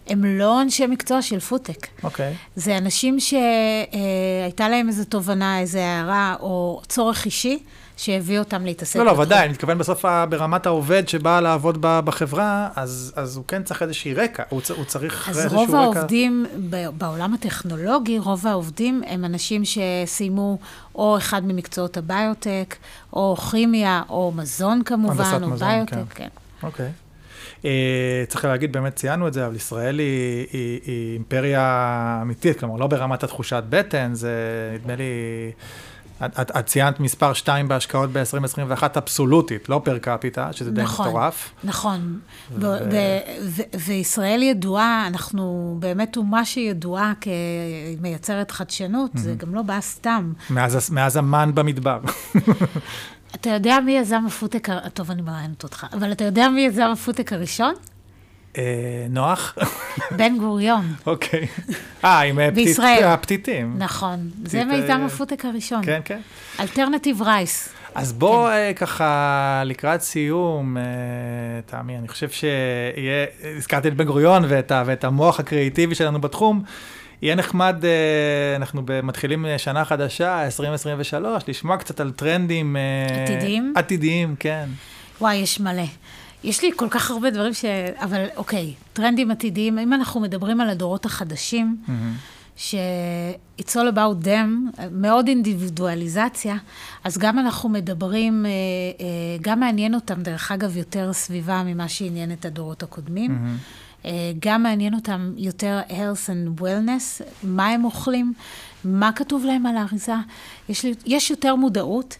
הם 0.06 0.24
לא 0.24 0.62
אנשי 0.62 0.87
מקצוע 0.87 1.22
של 1.22 1.40
פודטק. 1.40 1.87
אוקיי. 2.02 2.32
Okay. 2.32 2.37
זה 2.56 2.78
אנשים 2.78 3.20
שהייתה 3.20 4.68
להם 4.68 4.88
איזו 4.88 5.04
תובנה, 5.04 5.61
איזו 5.61 5.78
הארה 5.78 6.37
או 6.40 6.82
צורך 6.88 7.24
אישי. 7.24 7.58
שהביא 7.96 8.38
אותם 8.38 8.64
להתעסק 8.64 8.98
לא, 8.98 9.07
לא, 9.07 9.11
ודאי, 9.11 9.44
אני 9.44 9.52
מתכוון 9.52 9.78
בסוף 9.78 10.05
ברמת 10.28 10.66
העובד 10.66 11.09
שבא 11.09 11.40
לעבוד 11.40 11.78
בחברה, 11.81 12.68
אז, 12.76 13.12
אז 13.16 13.37
הוא 13.37 13.44
כן 13.48 13.62
צריך 13.62 13.83
איזושהי 13.83 14.14
רקע, 14.14 14.42
הוא, 14.48 14.61
הוא 14.76 14.85
צריך 14.85 15.28
איזשהו 15.28 15.46
רקע. 15.46 15.62
אז 15.62 15.68
רוב 15.70 15.74
העובדים 15.74 16.46
בעולם 16.98 17.35
הטכנולוגי, 17.35 18.18
רוב 18.18 18.46
העובדים 18.46 19.02
הם 19.07 19.24
אנשים 19.24 19.62
שסיימו 19.64 20.59
או 20.94 21.16
אחד 21.16 21.44
ממקצועות 21.44 21.96
הביוטק, 21.96 22.76
או 23.12 23.37
כימיה, 23.37 24.02
או 24.09 24.33
מזון 24.37 24.83
כמובן, 24.83 25.42
או 25.42 25.50
מזון, 25.50 25.68
ביוטק, 25.68 25.94
כן. 25.94 26.05
כן. 26.14 26.28
אוקיי. 26.62 26.90
Uh, 27.62 27.64
צריך 28.28 28.44
להגיד, 28.44 28.72
באמת 28.72 28.96
ציינו 28.96 29.28
את 29.28 29.33
זה, 29.33 29.46
אבל 29.46 29.57
ישראל 29.57 29.98
היא, 29.98 30.46
היא, 30.52 30.81
היא 30.85 31.14
אימפריה 31.14 32.18
אמיתית, 32.22 32.61
כלומר, 32.61 32.76
לא 32.76 32.87
ברמת 32.87 33.22
התחושת 33.22 33.62
בטן, 33.68 34.14
זה 34.14 34.31
נדמה 34.74 34.96
לי... 34.96 35.02
את, 36.24 36.40
את, 36.40 36.50
את 36.58 36.66
ציינת 36.66 37.00
מספר 37.00 37.32
2 37.32 37.68
בהשקעות 37.68 38.11
ב-2021 38.12 38.82
אבסולוטית, 38.98 39.68
לא 39.68 39.80
per 39.85 39.98
capita, 39.98 40.52
שזה 40.52 40.70
די 40.70 40.82
נכון, 40.82 41.08
מטורף. 41.08 41.50
נכון, 41.64 42.18
ו... 42.61 42.66
וישראל 43.87 44.42
ידועה, 44.42 45.04
אנחנו 45.06 45.76
באמת 45.78 46.16
אומה 46.16 46.44
שידועה 46.44 47.12
כמייצרת 47.20 48.50
חדשנות, 48.50 49.14
mm-hmm. 49.14 49.18
זה 49.18 49.35
גם 49.35 49.54
לא 49.54 49.62
בא 49.62 49.80
סתם. 49.80 50.32
מאז, 50.50 50.90
מאז 50.90 51.16
המן 51.16 51.50
במדבר. 51.54 52.00
אתה 53.35 53.50
יודע 53.50 53.78
מי 53.80 53.92
יזם 53.92 54.24
הפודטק, 54.26 54.68
טוב, 54.94 55.11
אני 55.11 55.22
מראיינת 55.22 55.62
אותך, 55.62 55.87
אבל 55.92 56.12
אתה 56.12 56.24
יודע 56.24 56.48
מי 56.48 56.61
יזם 56.61 56.90
הפודטק 56.92 57.32
הראשון? 57.32 57.74
אה, 58.58 59.06
נוח? 59.10 59.58
בן 60.18 60.38
גוריון. 60.38 60.94
אוקיי. 61.06 61.46
אה, 62.04 62.20
עם 62.20 62.38
הפתיתים. 63.04 63.74
נכון. 63.78 64.30
זה 64.44 64.64
מיזם 64.64 65.00
הפודטק 65.06 65.44
הראשון. 65.44 65.84
כן, 65.84 66.00
כן. 66.04 66.20
alternative 66.61 67.22
rice. 67.22 67.68
אז 67.94 68.12
בוא 68.12 68.48
כן. 68.50 68.72
ככה, 68.76 69.62
לקראת 69.66 70.00
סיום, 70.00 70.76
תמי, 71.66 71.98
אני 71.98 72.08
חושב 72.08 72.30
שיהיה, 72.30 73.26
הזכרתי 73.56 73.88
את 73.88 73.94
בן 73.94 74.04
גוריון 74.04 74.44
ואת, 74.48 74.72
ואת 74.86 75.04
המוח 75.04 75.40
הקריאיטיבי 75.40 75.94
שלנו 75.94 76.20
בתחום, 76.20 76.62
יהיה 77.22 77.34
נחמד, 77.34 77.82
אנחנו 78.56 78.82
מתחילים 79.02 79.46
שנה 79.58 79.84
חדשה, 79.84 80.44
2023, 80.44 81.42
לשמוע 81.48 81.76
קצת 81.76 82.00
על 82.00 82.10
טרנדים... 82.10 82.76
עתידיים? 83.24 83.72
עתידיים, 83.76 84.34
כן. 84.38 84.68
וואי, 85.20 85.36
יש 85.36 85.60
מלא. 85.60 85.82
יש 86.44 86.62
לי 86.62 86.70
כל 86.76 86.88
כך 86.90 87.11
הרבה 87.11 87.31
דברים 87.31 87.55
ש... 87.55 87.64
אבל 87.96 88.24
אוקיי, 88.37 88.74
טרנדים 88.92 89.31
עתידיים, 89.31 89.78
אם 89.78 89.92
אנחנו 89.92 90.20
מדברים 90.20 90.61
על 90.61 90.70
הדורות 90.70 91.05
החדשים, 91.07 91.76
mm-hmm. 91.87 91.90
ש-it's 92.57 93.70
all 93.70 93.94
about 93.94 94.24
them, 94.24 94.81
מאוד 94.90 95.28
אינדיבידואליזציה, 95.28 96.57
אז 97.05 97.18
גם 97.18 97.38
אנחנו 97.38 97.68
מדברים, 97.68 98.46
אה, 98.46 98.50
אה, 98.50 99.07
גם 99.40 99.61
מעניין 99.61 99.94
אותם, 99.94 100.22
דרך 100.22 100.52
אגב, 100.52 100.76
יותר 100.76 101.12
סביבה 101.12 101.62
ממה 101.62 101.88
שעניין 101.88 102.33
את 102.33 102.44
הדורות 102.44 102.83
הקודמים. 102.83 103.31
Mm-hmm. 103.31 104.09
גם 104.40 104.62
מעניין 104.62 104.94
אותם 104.94 105.33
יותר 105.37 105.81
health 105.88 106.28
and 106.28 106.61
wellness, 106.61 107.24
מה 107.42 107.68
הם 107.68 107.85
אוכלים, 107.85 108.33
מה 108.84 109.12
כתוב 109.12 109.44
להם 109.44 109.66
על 109.66 109.76
האריזה. 109.76 110.14
יש, 110.68 110.86
יש 111.06 111.30
יותר 111.30 111.54
מודעות, 111.54 112.16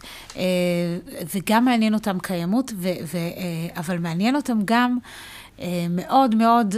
וגם 1.35 1.65
מעניין 1.65 1.93
אותם 1.93 2.17
קיימות, 2.19 2.71
ו, 2.77 2.89
ו, 3.03 3.17
אבל 3.77 3.97
מעניין 3.97 4.35
אותם 4.35 4.59
גם 4.65 4.97
מאוד 5.89 6.35
מאוד 6.35 6.75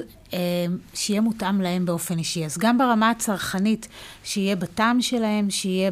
שיהיה 0.94 1.22
מותאם 1.22 1.62
להם 1.62 1.86
באופן 1.86 2.18
אישי. 2.18 2.46
אז 2.46 2.58
גם 2.58 2.78
ברמה 2.78 3.10
הצרכנית, 3.10 3.88
שיהיה 4.24 4.56
בטעם 4.56 5.02
שלהם, 5.02 5.50
שיהיה 5.50 5.92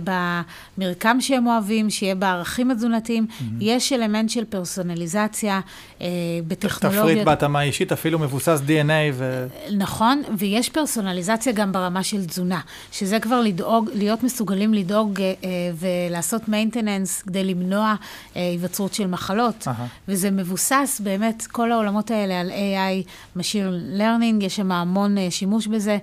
במרקם 0.77 1.21
שהם 1.21 1.47
אוהבים, 1.47 1.89
שיהיה 1.89 2.15
בערכים 2.15 2.71
התזונתיים. 2.71 3.27
Mm-hmm. 3.29 3.43
יש 3.59 3.93
אלמנט 3.93 4.29
של 4.29 4.45
פרסונליזציה 4.45 5.59
אה, 6.01 6.07
בטכנולוגיה. 6.47 7.01
תפריט 7.01 7.25
בהתאמה 7.25 7.61
אישית, 7.61 7.91
אפילו 7.91 8.19
מבוסס 8.19 8.61
DNA 8.67 9.13
ו... 9.13 9.47
נכון, 9.77 10.21
ויש 10.37 10.69
פרסונליזציה 10.69 11.53
גם 11.53 11.71
ברמה 11.71 12.03
של 12.03 12.25
תזונה, 12.25 12.59
שזה 12.91 13.19
כבר 13.19 13.41
לדאוג, 13.41 13.89
להיות 13.93 14.23
מסוגלים 14.23 14.73
לדאוג 14.73 15.21
אה, 15.21 15.37
ולעשות 15.79 16.49
maintenance 16.49 17.21
כדי 17.21 17.43
למנוע 17.43 17.95
אה, 18.35 18.41
היווצרות 18.41 18.93
של 18.93 19.07
מחלות. 19.07 19.67
Uh-huh. 19.67 19.81
וזה 20.07 20.31
מבוסס 20.31 21.01
באמת, 21.03 21.47
כל 21.51 21.71
העולמות 21.71 22.11
האלה 22.11 22.39
על 22.39 22.49
AI, 22.49 23.07
Machine 23.37 23.97
Learning. 23.99 24.22
Learning, 24.23 24.43
יש 24.43 24.55
שם 24.55 24.71
המון 24.71 25.17
אה, 25.17 25.27
שימוש 25.31 25.67
בזה. 25.67 25.97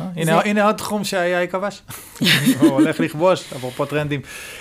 אה, 0.00 0.40
הנה, 0.44 0.64
עוד 0.64 0.74
תחום 0.74 1.04
שה-AI 1.04 1.50
כבש, 1.50 1.82
הוא 2.60 2.68
הולך 2.68 3.00
לכבוש, 3.00 3.52
אפרופו 3.56 3.86
טרנדים. 3.86 4.20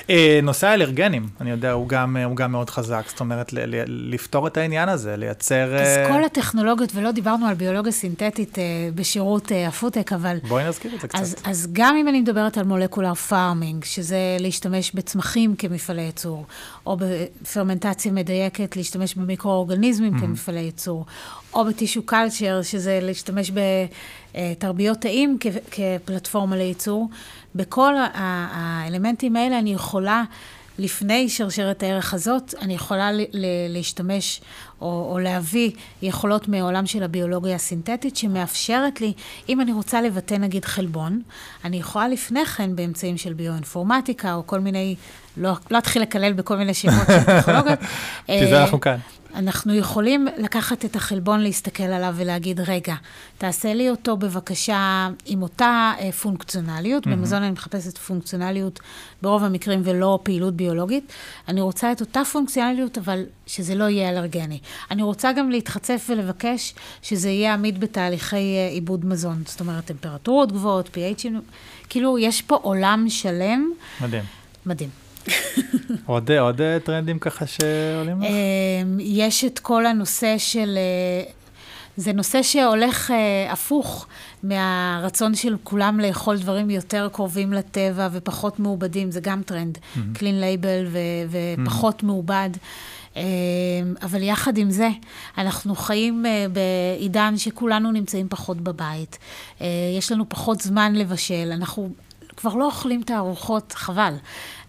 אה, 0.09 0.39
נושא 0.43 0.67
האלרגנים, 0.67 1.27
אני 1.41 1.51
יודע, 1.51 1.71
הוא 1.71 1.87
גם, 1.87 2.17
גם 2.35 2.51
מאוד 2.51 2.69
חזק, 2.69 3.03
זאת 3.07 3.19
אומרת, 3.19 3.53
לפתור 3.87 4.47
את 4.47 4.57
העניין 4.57 4.89
הזה, 4.89 5.17
לייצר... 5.17 5.75
אז 5.75 5.97
כל 6.07 6.23
הטכנולוגיות, 6.23 6.91
ולא 6.95 7.11
דיברנו 7.11 7.47
על 7.47 7.53
ביולוגיה 7.53 7.91
סינתטית 7.91 8.57
בשירות 8.95 9.51
הפודטק, 9.67 10.13
אבל... 10.13 10.37
בואי 10.47 10.67
נזכיר 10.67 10.95
את 10.95 11.01
זה 11.01 11.07
קצת. 11.07 11.19
אז, 11.43 11.67
גם 11.73 11.95
אם 11.97 12.07
אני 12.07 12.21
מדברת 12.21 12.57
על 12.57 12.65
molecular 12.65 13.13
farming, 13.13 13.83
שזה 13.83 14.37
להשתמש 14.39 14.91
בצמחים 14.91 15.55
כמפעלי 15.55 16.01
ייצור, 16.01 16.45
או 16.85 16.97
בפרמנטציה 16.97 18.11
מדייקת, 18.11 18.75
להשתמש 18.75 19.15
במיקרואורגניזמים 19.15 20.15
mm-hmm. 20.15 20.19
כמפעלי 20.19 20.59
ייצור, 20.59 21.05
או 21.53 21.65
ב 21.65 21.71
tissue 21.71 22.05
culture, 22.05 22.61
שזה 22.61 22.99
להשתמש 23.01 23.51
בתרביות 24.37 25.01
תאים 25.01 25.37
כפלטפורמה 25.71 26.55
לייצור. 26.55 27.09
בכל 27.55 27.93
האלמנטים 28.13 29.35
האלה 29.35 29.59
אני 29.59 29.73
יכולה, 29.73 30.23
לפני 30.79 31.29
שרשרת 31.29 31.83
הערך 31.83 32.13
הזאת, 32.13 32.53
אני 32.61 32.73
יכולה 32.73 33.09
להשתמש 33.69 34.41
או, 34.81 35.09
או 35.11 35.19
להביא 35.19 35.71
יכולות 36.01 36.47
מעולם 36.47 36.85
של 36.85 37.03
הביולוגיה 37.03 37.55
הסינתטית, 37.55 38.17
שמאפשרת 38.17 39.01
לי, 39.01 39.13
אם 39.49 39.61
אני 39.61 39.71
רוצה 39.71 40.01
לבטא 40.01 40.33
נגיד 40.33 40.65
חלבון, 40.65 41.21
אני 41.65 41.77
יכולה 41.77 42.07
לפני 42.07 42.45
כן 42.45 42.75
באמצעים 42.75 43.17
של 43.17 43.33
ביואינפורמטיקה, 43.33 44.33
או 44.33 44.47
כל 44.47 44.59
מיני, 44.59 44.95
לא, 45.37 45.51
לא 45.71 45.77
אתחיל 45.77 46.01
לקלל 46.01 46.33
בכל 46.33 46.55
מיני 46.57 46.73
שמות 46.73 47.07
של 47.07 47.23
טכנולוגיות. 47.41 47.79
בשביל 48.23 48.49
זה 48.49 48.61
אנחנו 48.61 48.79
כאן. 48.79 48.97
אנחנו 49.35 49.73
יכולים 49.73 50.27
לקחת 50.37 50.85
את 50.85 50.95
החלבון, 50.95 51.39
להסתכל 51.39 51.83
עליו 51.83 52.13
ולהגיד, 52.17 52.59
רגע, 52.59 52.95
תעשה 53.37 53.73
לי 53.73 53.89
אותו 53.89 54.17
בבקשה 54.17 55.09
עם 55.25 55.41
אותה 55.41 55.93
אה, 55.99 56.11
פונקציונליות. 56.11 57.07
Mm-hmm. 57.07 57.09
במזון 57.09 57.43
אני 57.43 57.51
מחפשת 57.51 57.97
פונקציונליות 57.97 58.79
ברוב 59.21 59.43
המקרים 59.43 59.81
ולא 59.83 60.19
פעילות 60.23 60.55
ביולוגית. 60.55 61.13
אני 61.47 61.61
רוצה 61.61 61.91
את 61.91 62.01
אותה 62.01 62.21
פונקציונליות, 62.31 62.97
אבל 62.97 63.23
שזה 63.47 63.75
לא 63.75 63.83
יהיה 63.83 64.09
אלרגני. 64.09 64.59
אני 64.91 65.03
רוצה 65.03 65.33
גם 65.33 65.51
להתחצף 65.51 66.07
ולבקש 66.09 66.73
שזה 67.01 67.29
יהיה 67.29 67.53
עמיד 67.53 67.79
בתהליכי 67.79 68.35
אה, 68.35 68.67
עיבוד 68.71 69.05
מזון. 69.05 69.43
זאת 69.45 69.59
אומרת, 69.59 69.85
טמפרטורות 69.85 70.51
גבוהות, 70.51 70.87
pH, 70.87 71.27
כאילו, 71.89 72.17
יש 72.19 72.41
פה 72.41 72.55
עולם 72.55 73.05
שלם. 73.09 73.71
מדהים. 74.01 74.23
מדהים. 74.65 75.06
עוד, 76.05 76.31
עוד 76.31 76.61
טרנדים 76.83 77.19
ככה 77.19 77.45
שעולים 77.47 78.21
לך? 78.21 78.27
אמ, 78.29 78.97
יש 78.99 79.45
את 79.45 79.59
כל 79.59 79.85
הנושא 79.85 80.35
של... 80.37 80.77
אה, 80.77 81.31
זה 81.97 82.13
נושא 82.13 82.43
שהולך 82.43 83.11
אה, 83.11 83.51
הפוך 83.51 84.07
מהרצון 84.43 85.35
של 85.35 85.55
כולם 85.63 85.99
לאכול 85.99 86.37
דברים 86.37 86.69
יותר 86.69 87.09
קרובים 87.13 87.53
לטבע 87.53 88.09
ופחות 88.11 88.59
מעובדים, 88.59 89.11
זה 89.11 89.19
גם 89.19 89.41
טרנד, 89.41 89.77
mm-hmm. 89.77 90.17
clean 90.17 90.21
label 90.21 90.87
ו- 90.91 91.37
ופחות 91.63 92.01
mm-hmm. 92.01 92.05
מעובד. 92.05 92.49
אה, 93.17 93.23
אבל 94.01 94.23
יחד 94.23 94.57
עם 94.57 94.71
זה, 94.71 94.89
אנחנו 95.37 95.75
חיים 95.75 96.25
אה, 96.25 96.45
בעידן 96.53 97.37
שכולנו 97.37 97.91
נמצאים 97.91 98.27
פחות 98.29 98.57
בבית. 98.57 99.17
אה, 99.61 99.67
יש 99.97 100.11
לנו 100.11 100.29
פחות 100.29 100.61
זמן 100.61 100.95
לבשל, 100.95 101.49
אנחנו 101.53 101.89
כבר 102.37 102.55
לא 102.55 102.65
אוכלים 102.65 103.01
את 103.01 103.09
הארוחות, 103.09 103.73
חבל. 103.73 104.13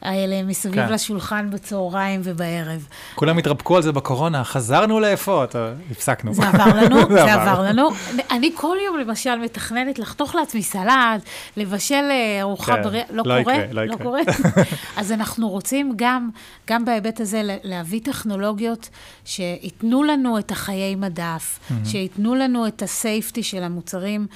האלה 0.03 0.43
מסביב 0.43 0.87
כן. 0.87 0.93
לשולחן 0.93 1.51
בצהריים 1.51 2.21
ובערב. 2.25 2.87
כולם 3.15 3.39
התרפקו 3.39 3.77
על 3.77 3.83
זה 3.83 3.93
בקורונה, 3.93 4.45
חזרנו 4.45 5.01
לאפות, 5.01 5.55
הפסקנו. 5.91 6.35
זה 6.35 6.49
עבר 6.49 6.77
לנו, 6.77 6.97
זה, 7.15 7.35
עבר 7.35 7.63
לנו. 7.63 7.89
אני 8.31 8.51
כל 8.55 8.77
יום 8.87 8.99
למשל 8.99 9.37
מתכננת 9.37 9.99
לחתוך 9.99 10.35
לעצמי 10.35 10.63
סלט, 10.63 11.23
לבשל 11.57 12.05
אה, 12.11 12.41
ארוחה 12.41 12.77
כן. 12.77 12.83
בריאה, 12.83 13.05
לא, 13.11 13.23
לא 13.27 13.43
קורה, 13.43 13.55
יקרה, 13.55 13.73
לא, 13.73 13.85
לא. 13.85 13.97
קורה. 13.97 14.21
אז 14.97 15.13
אנחנו 15.13 15.49
רוצים 15.49 15.93
גם, 15.97 16.31
גם 16.69 16.85
בהיבט 16.85 17.21
הזה 17.21 17.41
להביא 17.63 18.01
טכנולוגיות 18.05 18.89
שייתנו 19.25 20.03
לנו 20.03 20.39
את 20.39 20.51
החיי 20.51 20.95
מדף. 20.95 21.59
שייתנו 21.85 22.35
לנו 22.35 22.67
את 22.67 22.83
הסייפטי 22.83 23.43
של 23.43 23.63
המוצרים. 23.63 24.27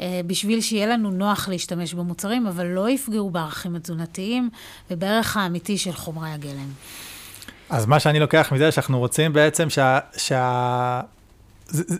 אה, 0.00 0.20
בשביל 0.26 0.60
שיהיה 0.60 0.86
לנו 0.86 1.10
נוח 1.10 1.48
להשתמש 1.48 1.94
במוצרים, 1.94 2.46
אבל 2.46 2.66
לא 2.66 2.90
יפגעו 2.90 3.30
בערכים 3.30 3.76
התזונתיים 3.76 4.50
ובערך 4.90 5.11
האמיתי 5.36 5.78
של 5.78 5.92
חומרי 5.92 6.30
הגלם. 6.30 6.68
אז 7.70 7.86
מה 7.86 8.00
שאני 8.00 8.20
לוקח 8.20 8.52
מזה, 8.52 8.72
שאנחנו 8.72 8.98
רוצים 8.98 9.32
בעצם 9.32 9.70
שה... 9.70 9.98
שה... 10.16 11.00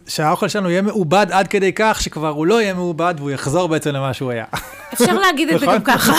שהאוכל 0.07 0.48
שלנו 0.48 0.70
יהיה 0.70 0.83
מעובד 0.83 1.27
עד 1.31 1.48
כדי 1.48 1.72
כך 1.77 2.01
שכבר 2.01 2.29
הוא 2.29 2.46
לא 2.46 2.62
יהיה 2.62 2.75
מעובד 2.75 3.14
והוא 3.18 3.31
יחזור 3.31 3.68
בעצם 3.68 3.90
למה 3.90 4.14
שהוא 4.14 4.31
היה. 4.31 4.44
אפשר 4.92 5.18
להגיד 5.18 5.48
את 5.48 5.61
זה 5.61 5.66
גם 5.66 5.72
נכון? 5.72 5.85
ככה. 5.85 6.12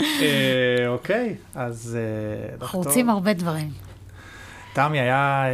אה, 0.00 0.88
אוקיי, 0.88 1.34
אז... 1.54 1.98
אה, 2.00 2.54
אנחנו 2.62 2.78
רוצים 2.78 3.10
הרבה 3.10 3.32
דברים. 3.32 3.70
תמי, 4.72 5.00
היה 5.00 5.44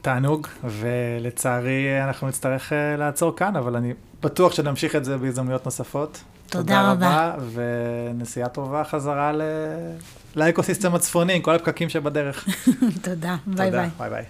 תענוג, 0.00 0.46
ולצערי 0.64 2.04
אנחנו 2.04 2.28
נצטרך 2.28 2.72
לעצור 2.98 3.36
כאן, 3.36 3.56
אבל 3.56 3.76
אני 3.76 3.92
בטוח 4.22 4.52
שנמשיך 4.52 4.96
את 4.96 5.04
זה 5.04 5.16
בהזדמנויות 5.16 5.64
נוספות. 5.64 6.22
תודה, 6.50 6.90
רבה. 6.90 7.34
רבה, 7.34 7.44
ונסיעה 8.14 8.48
טובה 8.48 8.84
חזרה 8.84 9.32
ל... 9.32 9.42
לאקוסיסטם 10.36 10.94
הצפוני, 10.94 11.32
עם 11.32 11.42
כל 11.42 11.54
הפקקים 11.54 11.88
שבדרך. 11.88 12.48
תודה, 13.04 13.36
ביי 13.46 13.70
ביי. 13.70 13.88
ביי 13.98 14.10
ביי. 14.10 14.24